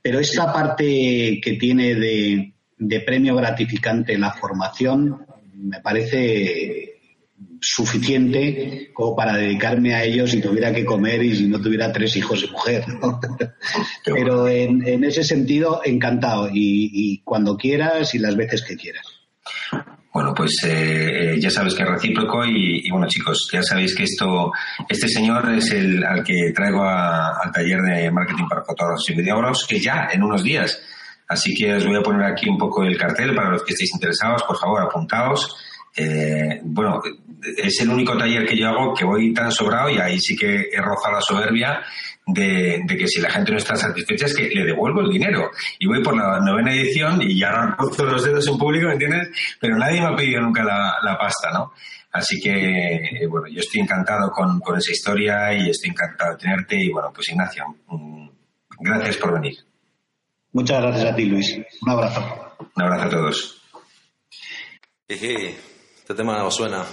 [0.00, 5.26] Pero esta parte que tiene de, de premio gratificante la formación
[5.56, 6.99] me parece
[7.60, 12.16] suficiente como para dedicarme a ellos si tuviera que comer y si no tuviera tres
[12.16, 12.84] hijos y mujer.
[14.04, 16.48] Pero en, ese sentido, encantado.
[16.52, 19.06] Y, cuando quieras y las veces que quieras.
[20.12, 24.50] Bueno, pues eh, ya sabes que es recíproco y, bueno chicos, ya sabéis que esto,
[24.88, 29.66] este señor es el al que traigo al taller de marketing para fotógrafos y videógrafos
[29.68, 30.80] que ya en unos días.
[31.28, 33.94] Así que os voy a poner aquí un poco el cartel para los que estéis
[33.94, 35.56] interesados, por favor apuntaos
[35.96, 37.02] eh, bueno,
[37.56, 40.68] es el único taller que yo hago que voy tan sobrado y ahí sí que
[40.72, 41.82] he rozado la soberbia
[42.26, 45.50] de, que si la gente no está satisfecha es que le devuelvo el dinero.
[45.78, 49.28] Y voy por la novena edición y ya puesto los dedos en público, ¿me entiendes?
[49.60, 51.72] Pero nadie me ha pedido nunca la, pasta, ¿no?
[52.12, 56.38] Así que, eh, bueno, yo estoy encantado con, con, esa historia y estoy encantado de
[56.38, 56.76] tenerte.
[56.76, 58.28] Y bueno, pues Ignacio, mm,
[58.80, 59.58] gracias por venir.
[60.52, 61.56] Muchas gracias a ti, Luis.
[61.82, 62.56] Un abrazo.
[62.74, 63.62] Un abrazo a todos.
[66.10, 66.84] Este tema suena.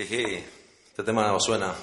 [0.00, 1.74] Este tema suena.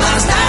[0.00, 0.39] Quieras, pero